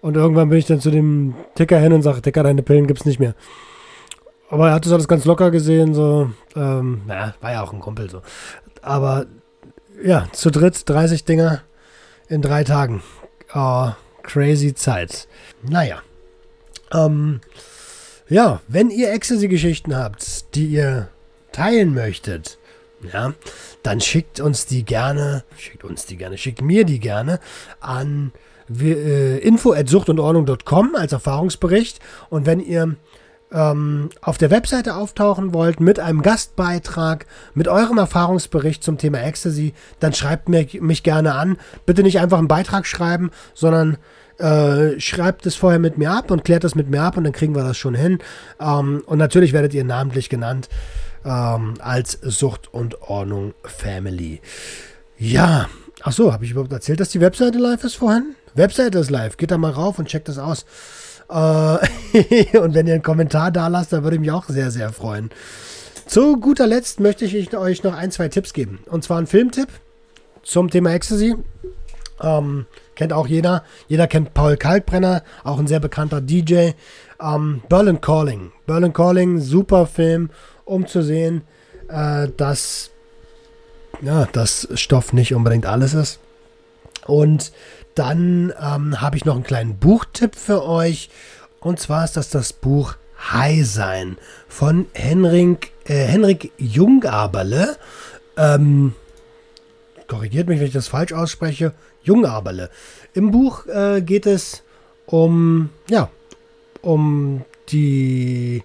Und 0.00 0.16
irgendwann 0.16 0.48
bin 0.48 0.58
ich 0.58 0.66
dann 0.66 0.80
zu 0.80 0.90
dem 0.90 1.34
Ticker 1.54 1.78
hin 1.78 1.92
und 1.92 2.02
sage, 2.02 2.22
Ticker, 2.22 2.42
deine 2.42 2.62
Pillen 2.62 2.86
gibt's 2.86 3.04
nicht 3.04 3.20
mehr. 3.20 3.34
Aber 4.48 4.68
er 4.68 4.74
hat 4.74 4.84
das 4.84 4.92
alles 4.92 5.06
ganz 5.06 5.24
locker 5.24 5.50
gesehen, 5.50 5.94
so. 5.94 6.30
Ähm, 6.56 7.02
naja, 7.06 7.34
war 7.40 7.52
ja 7.52 7.62
auch 7.62 7.72
ein 7.72 7.80
Kumpel 7.80 8.10
so. 8.10 8.22
Aber 8.82 9.26
ja, 10.02 10.26
zu 10.32 10.50
dritt 10.50 10.88
30 10.88 11.24
Dinger 11.24 11.62
in 12.28 12.42
drei 12.42 12.64
Tagen. 12.64 13.02
Oh, 13.54 13.90
crazy 14.22 14.74
Zeit. 14.74 15.28
Naja. 15.62 16.00
Ähm, 16.92 17.40
ja, 18.30 18.60
wenn 18.68 18.90
ihr 18.90 19.12
Ecstasy-Geschichten 19.12 19.96
habt, 19.96 20.54
die 20.54 20.66
ihr 20.66 21.08
teilen 21.52 21.92
möchtet, 21.92 22.58
ja, 23.12 23.34
dann 23.82 24.00
schickt 24.00 24.40
uns 24.40 24.66
die 24.66 24.84
gerne, 24.84 25.44
schickt 25.58 25.84
uns 25.84 26.06
die 26.06 26.16
gerne, 26.16 26.38
schickt 26.38 26.62
mir 26.62 26.84
die 26.84 27.00
gerne 27.00 27.40
an 27.80 28.32
äh, 28.78 29.38
info 29.38 29.72
at 29.72 29.88
suchtundordnung.com 29.88 30.94
als 30.94 31.12
Erfahrungsbericht. 31.12 31.98
Und 32.28 32.46
wenn 32.46 32.60
ihr 32.60 32.94
ähm, 33.52 34.10
auf 34.20 34.38
der 34.38 34.50
Webseite 34.50 34.94
auftauchen 34.94 35.52
wollt 35.52 35.80
mit 35.80 35.98
einem 35.98 36.22
Gastbeitrag, 36.22 37.26
mit 37.54 37.68
eurem 37.68 37.98
Erfahrungsbericht 37.98 38.84
zum 38.84 38.96
Thema 38.96 39.22
Ecstasy, 39.22 39.74
dann 39.98 40.12
schreibt 40.12 40.48
mich, 40.48 40.80
mich 40.80 41.02
gerne 41.02 41.34
an. 41.34 41.58
Bitte 41.86 42.02
nicht 42.02 42.20
einfach 42.20 42.38
einen 42.38 42.48
Beitrag 42.48 42.86
schreiben, 42.86 43.30
sondern 43.54 43.98
äh, 44.40 44.98
schreibt 45.00 45.46
es 45.46 45.54
vorher 45.54 45.78
mit 45.78 45.98
mir 45.98 46.10
ab 46.10 46.30
und 46.30 46.44
klärt 46.44 46.64
das 46.64 46.74
mit 46.74 46.88
mir 46.88 47.02
ab 47.02 47.16
und 47.16 47.24
dann 47.24 47.32
kriegen 47.32 47.54
wir 47.54 47.62
das 47.62 47.76
schon 47.76 47.94
hin. 47.94 48.18
Ähm, 48.60 49.02
und 49.06 49.18
natürlich 49.18 49.52
werdet 49.52 49.74
ihr 49.74 49.84
namentlich 49.84 50.28
genannt 50.28 50.68
ähm, 51.24 51.74
als 51.80 52.18
Sucht 52.22 52.72
und 52.72 53.02
Ordnung 53.02 53.54
Family. 53.64 54.40
Ja, 55.18 55.68
ach 56.02 56.12
so, 56.12 56.32
habe 56.32 56.44
ich 56.44 56.52
überhaupt 56.52 56.72
erzählt, 56.72 57.00
dass 57.00 57.10
die 57.10 57.20
Webseite 57.20 57.58
live 57.58 57.84
ist 57.84 57.96
vorhin? 57.96 58.34
Webseite 58.54 58.98
ist 58.98 59.10
live, 59.10 59.36
geht 59.36 59.50
da 59.50 59.58
mal 59.58 59.70
rauf 59.70 59.98
und 59.98 60.08
checkt 60.08 60.28
das 60.28 60.38
aus. 60.38 60.64
Äh, 61.28 62.58
und 62.58 62.74
wenn 62.74 62.86
ihr 62.86 62.94
einen 62.94 63.02
Kommentar 63.02 63.50
da 63.50 63.68
lasst, 63.68 63.92
dann 63.92 64.02
würde 64.02 64.16
ich 64.16 64.20
mich 64.20 64.30
auch 64.30 64.48
sehr, 64.48 64.70
sehr 64.70 64.92
freuen. 64.92 65.30
Zu 66.06 66.38
guter 66.38 66.66
Letzt 66.66 66.98
möchte 66.98 67.24
ich 67.24 67.56
euch 67.56 67.82
noch 67.84 67.94
ein, 67.94 68.10
zwei 68.10 68.28
Tipps 68.28 68.52
geben. 68.52 68.80
Und 68.86 69.04
zwar 69.04 69.18
ein 69.18 69.26
Filmtipp 69.26 69.68
zum 70.42 70.70
Thema 70.70 70.92
Ecstasy. 70.92 71.36
Ähm, 72.20 72.66
kennt 73.00 73.14
auch 73.14 73.26
jeder. 73.26 73.64
Jeder 73.88 74.06
kennt 74.06 74.34
Paul 74.34 74.58
Kalkbrenner, 74.58 75.22
auch 75.42 75.58
ein 75.58 75.66
sehr 75.66 75.80
bekannter 75.80 76.20
DJ. 76.20 76.72
Ähm, 77.18 77.62
Berlin 77.66 78.02
Calling. 78.02 78.52
Berlin 78.66 78.92
Calling, 78.92 79.40
super 79.40 79.86
Film, 79.86 80.28
um 80.66 80.86
zu 80.86 81.00
sehen, 81.00 81.40
äh, 81.88 82.28
dass, 82.36 82.90
ja, 84.02 84.26
dass 84.32 84.68
Stoff 84.74 85.14
nicht 85.14 85.34
unbedingt 85.34 85.64
alles 85.64 85.94
ist. 85.94 86.18
Und 87.06 87.52
dann 87.94 88.52
ähm, 88.60 89.00
habe 89.00 89.16
ich 89.16 89.24
noch 89.24 89.34
einen 89.34 89.44
kleinen 89.44 89.78
Buchtipp 89.78 90.36
für 90.36 90.62
euch. 90.66 91.08
Und 91.58 91.80
zwar 91.80 92.04
ist 92.04 92.18
das 92.18 92.28
das 92.28 92.52
Buch 92.52 92.96
High 93.32 93.66
Sein 93.66 94.18
von 94.46 94.84
Henrik, 94.92 95.72
äh, 95.86 96.04
Henrik 96.04 96.52
Jungaberle. 96.58 97.78
Ähm, 98.36 98.92
korrigiert 100.06 100.48
mich, 100.48 100.60
wenn 100.60 100.66
ich 100.66 100.74
das 100.74 100.88
falsch 100.88 101.14
ausspreche. 101.14 101.72
Jungaberle. 102.10 102.70
Im 103.14 103.30
Buch 103.30 103.66
äh, 103.66 104.02
geht 104.02 104.26
es 104.26 104.62
um, 105.06 105.70
ja, 105.88 106.10
um 106.82 107.42
die. 107.68 108.64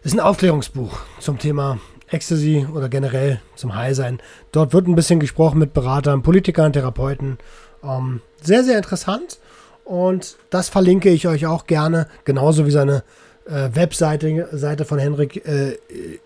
Es 0.00 0.12
ist 0.12 0.18
ein 0.18 0.20
Aufklärungsbuch 0.20 0.98
zum 1.20 1.38
Thema 1.38 1.78
Ecstasy 2.08 2.66
oder 2.72 2.88
generell 2.88 3.40
zum 3.54 3.74
High-Sein. 3.74 4.20
Dort 4.50 4.72
wird 4.72 4.88
ein 4.88 4.96
bisschen 4.96 5.20
gesprochen 5.20 5.58
mit 5.58 5.74
Beratern, 5.74 6.22
Politikern, 6.22 6.72
Therapeuten. 6.72 7.38
Ähm, 7.84 8.20
sehr, 8.42 8.64
sehr 8.64 8.76
interessant. 8.76 9.38
Und 9.84 10.36
das 10.50 10.68
verlinke 10.68 11.10
ich 11.10 11.28
euch 11.28 11.46
auch 11.46 11.66
gerne, 11.66 12.08
genauso 12.24 12.66
wie 12.66 12.72
seine 12.72 13.04
äh, 13.46 13.68
Webseite 13.72 14.48
Seite 14.52 14.84
von 14.84 14.98
Henrik 14.98 15.46
äh, 15.46 15.78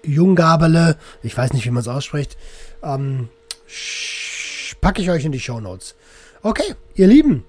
Jungabele. 0.02 0.96
Ich 1.22 1.36
weiß 1.36 1.52
nicht, 1.52 1.66
wie 1.66 1.70
man 1.70 1.82
es 1.82 1.88
ausspricht. 1.88 2.38
Ähm, 2.82 3.28
packe 4.80 5.02
ich 5.02 5.10
euch 5.10 5.24
in 5.24 5.32
die 5.32 5.40
Show 5.40 5.60
Notes. 5.60 5.94
Okay, 6.42 6.74
ihr 6.94 7.06
Lieben, 7.06 7.44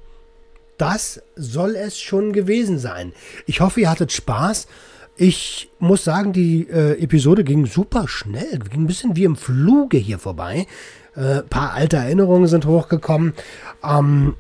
das 0.78 1.22
soll 1.36 1.76
es 1.76 2.00
schon 2.00 2.34
gewesen 2.34 2.80
sein. 2.80 3.14
Ich 3.46 3.62
hoffe, 3.62 3.82
ihr 3.82 3.90
hattet 3.90 4.12
Spaß. 4.12 4.68
Ich 5.16 5.70
muss 5.80 6.04
sagen, 6.04 6.34
die 6.34 6.68
äh, 6.70 7.02
Episode 7.02 7.44
ging 7.44 7.66
super 7.66 8.08
schnell, 8.08 8.60
ging 8.60 8.82
ein 8.82 8.88
bisschen 8.88 9.16
wie 9.16 9.26
im 9.26 9.36
Fluge 9.36 9.98
hier 9.98 10.18
vorbei. 10.18 10.66
Ein 11.16 11.24
äh, 11.24 11.44
paar 11.44 11.74
alte 11.74 11.98
Erinnerungen 11.98 12.48
sind 12.48 12.66
hochgekommen. 12.66 13.34
Ähm, 13.84 14.36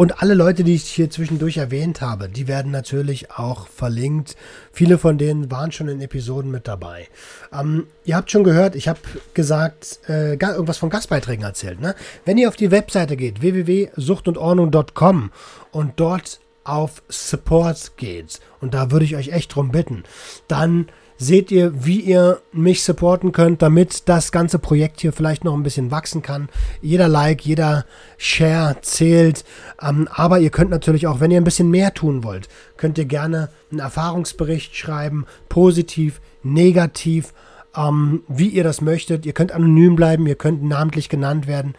und 0.00 0.22
alle 0.22 0.32
Leute, 0.32 0.64
die 0.64 0.76
ich 0.76 0.84
hier 0.84 1.10
zwischendurch 1.10 1.58
erwähnt 1.58 2.00
habe, 2.00 2.30
die 2.30 2.48
werden 2.48 2.72
natürlich 2.72 3.32
auch 3.32 3.68
verlinkt. 3.68 4.34
Viele 4.72 4.96
von 4.96 5.18
denen 5.18 5.50
waren 5.50 5.72
schon 5.72 5.88
in 5.88 6.00
Episoden 6.00 6.50
mit 6.50 6.66
dabei. 6.66 7.06
Ähm, 7.52 7.86
ihr 8.06 8.16
habt 8.16 8.30
schon 8.30 8.42
gehört, 8.42 8.76
ich 8.76 8.88
habe 8.88 8.98
gesagt, 9.34 10.00
äh, 10.08 10.36
irgendwas 10.36 10.78
von 10.78 10.88
Gastbeiträgen 10.88 11.44
erzählt. 11.44 11.82
Ne? 11.82 11.94
Wenn 12.24 12.38
ihr 12.38 12.48
auf 12.48 12.56
die 12.56 12.70
Webseite 12.70 13.14
geht, 13.14 13.42
www.suchtundordnung.com 13.42 15.32
und 15.70 15.92
dort 15.96 16.40
auf 16.64 17.02
Support 17.10 17.98
geht, 17.98 18.40
und 18.62 18.72
da 18.72 18.90
würde 18.90 19.04
ich 19.04 19.16
euch 19.16 19.32
echt 19.32 19.54
drum 19.54 19.70
bitten, 19.70 20.04
dann 20.48 20.86
seht 21.20 21.50
ihr, 21.50 21.84
wie 21.84 22.00
ihr 22.00 22.40
mich 22.50 22.82
supporten 22.82 23.30
könnt, 23.30 23.60
damit 23.60 24.08
das 24.08 24.32
ganze 24.32 24.58
Projekt 24.58 25.02
hier 25.02 25.12
vielleicht 25.12 25.44
noch 25.44 25.52
ein 25.52 25.62
bisschen 25.62 25.90
wachsen 25.90 26.22
kann. 26.22 26.48
Jeder 26.80 27.08
Like, 27.08 27.44
jeder 27.44 27.84
Share 28.16 28.78
zählt. 28.80 29.44
Ähm, 29.82 30.08
aber 30.10 30.38
ihr 30.38 30.48
könnt 30.48 30.70
natürlich 30.70 31.06
auch, 31.06 31.20
wenn 31.20 31.30
ihr 31.30 31.38
ein 31.38 31.44
bisschen 31.44 31.70
mehr 31.70 31.92
tun 31.92 32.24
wollt, 32.24 32.48
könnt 32.78 32.96
ihr 32.96 33.04
gerne 33.04 33.50
einen 33.70 33.80
Erfahrungsbericht 33.80 34.74
schreiben, 34.74 35.26
positiv, 35.50 36.22
negativ, 36.42 37.34
ähm, 37.76 38.22
wie 38.26 38.48
ihr 38.48 38.64
das 38.64 38.80
möchtet. 38.80 39.26
Ihr 39.26 39.34
könnt 39.34 39.52
anonym 39.52 39.96
bleiben, 39.96 40.26
ihr 40.26 40.36
könnt 40.36 40.62
namentlich 40.62 41.10
genannt 41.10 41.46
werden. 41.46 41.74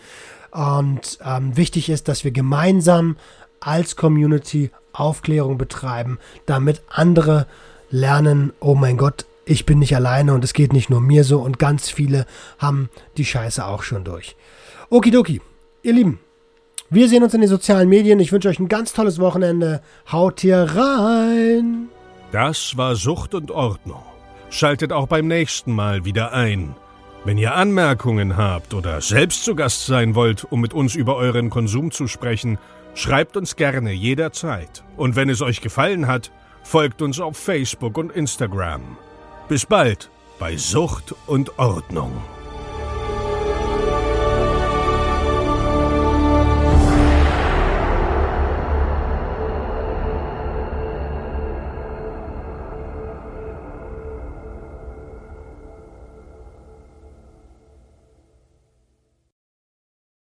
Und 0.52 1.18
ähm, 1.26 1.58
wichtig 1.58 1.90
ist, 1.90 2.08
dass 2.08 2.24
wir 2.24 2.32
gemeinsam 2.32 3.16
als 3.60 3.96
Community 3.96 4.70
Aufklärung 4.94 5.58
betreiben, 5.58 6.20
damit 6.46 6.84
andere 6.90 7.48
lernen, 7.90 8.54
oh 8.60 8.76
mein 8.76 8.98
Gott, 8.98 9.26
ich 9.46 9.66
bin 9.66 9.80
nicht 9.80 9.96
alleine 9.96 10.34
und 10.34 10.44
es 10.44 10.54
geht 10.54 10.74
nicht 10.74 10.90
nur 10.90 11.02
mir 11.02 11.24
so 11.24 11.40
und 11.40 11.60
ganz 11.60 11.90
viele 11.90 12.26
haben 12.60 12.90
die 13.18 13.26
Scheiße 13.26 13.66
auch 13.66 13.84
schon 13.84 14.04
durch. 14.04 14.36
Okidoki, 14.90 15.42
ihr 15.84 15.94
Lieben, 15.94 16.20
wir 16.90 17.08
sehen 17.08 17.24
uns 17.24 17.34
in 17.34 17.40
den 17.40 17.50
sozialen 17.50 17.88
Medien. 17.88 18.20
Ich 18.20 18.34
wünsche 18.34 18.50
euch 18.50 18.60
ein 18.60 18.68
ganz 18.68 18.92
tolles 18.92 19.18
Wochenende. 19.20 19.82
Haut 20.12 20.42
hier 20.42 20.68
rein! 20.76 21.88
Das 22.34 22.76
war 22.76 22.98
Sucht 22.98 23.34
und 23.34 23.50
Ordnung. 23.50 24.04
Schaltet 24.50 24.92
auch 24.92 25.08
beim 25.08 25.28
nächsten 25.28 25.74
Mal 25.74 26.04
wieder 26.04 26.34
ein. 26.34 26.76
Wenn 27.24 27.38
ihr 27.38 27.56
Anmerkungen 27.56 28.36
habt 28.36 28.74
oder 28.74 29.00
selbst 29.00 29.46
zu 29.46 29.56
Gast 29.56 29.86
sein 29.86 30.16
wollt, 30.16 30.44
um 30.52 30.60
mit 30.60 30.74
uns 30.74 30.96
über 30.96 31.16
euren 31.16 31.50
Konsum 31.50 31.92
zu 31.92 32.08
sprechen, 32.08 32.58
schreibt 32.94 33.38
uns 33.38 33.56
gerne 33.56 33.94
jederzeit. 33.94 34.84
Und 34.98 35.16
wenn 35.16 35.30
es 35.30 35.42
euch 35.42 35.62
gefallen 35.62 36.08
hat, 36.08 36.32
folgt 36.64 37.02
uns 37.02 37.22
auf 37.22 37.38
Facebook 37.38 37.98
und 37.98 38.12
Instagram. 38.12 38.98
Bis 39.52 39.66
bald 39.66 40.10
bei 40.40 40.56
Sucht 40.56 41.14
und 41.28 41.60
Ordnung. 41.60 42.14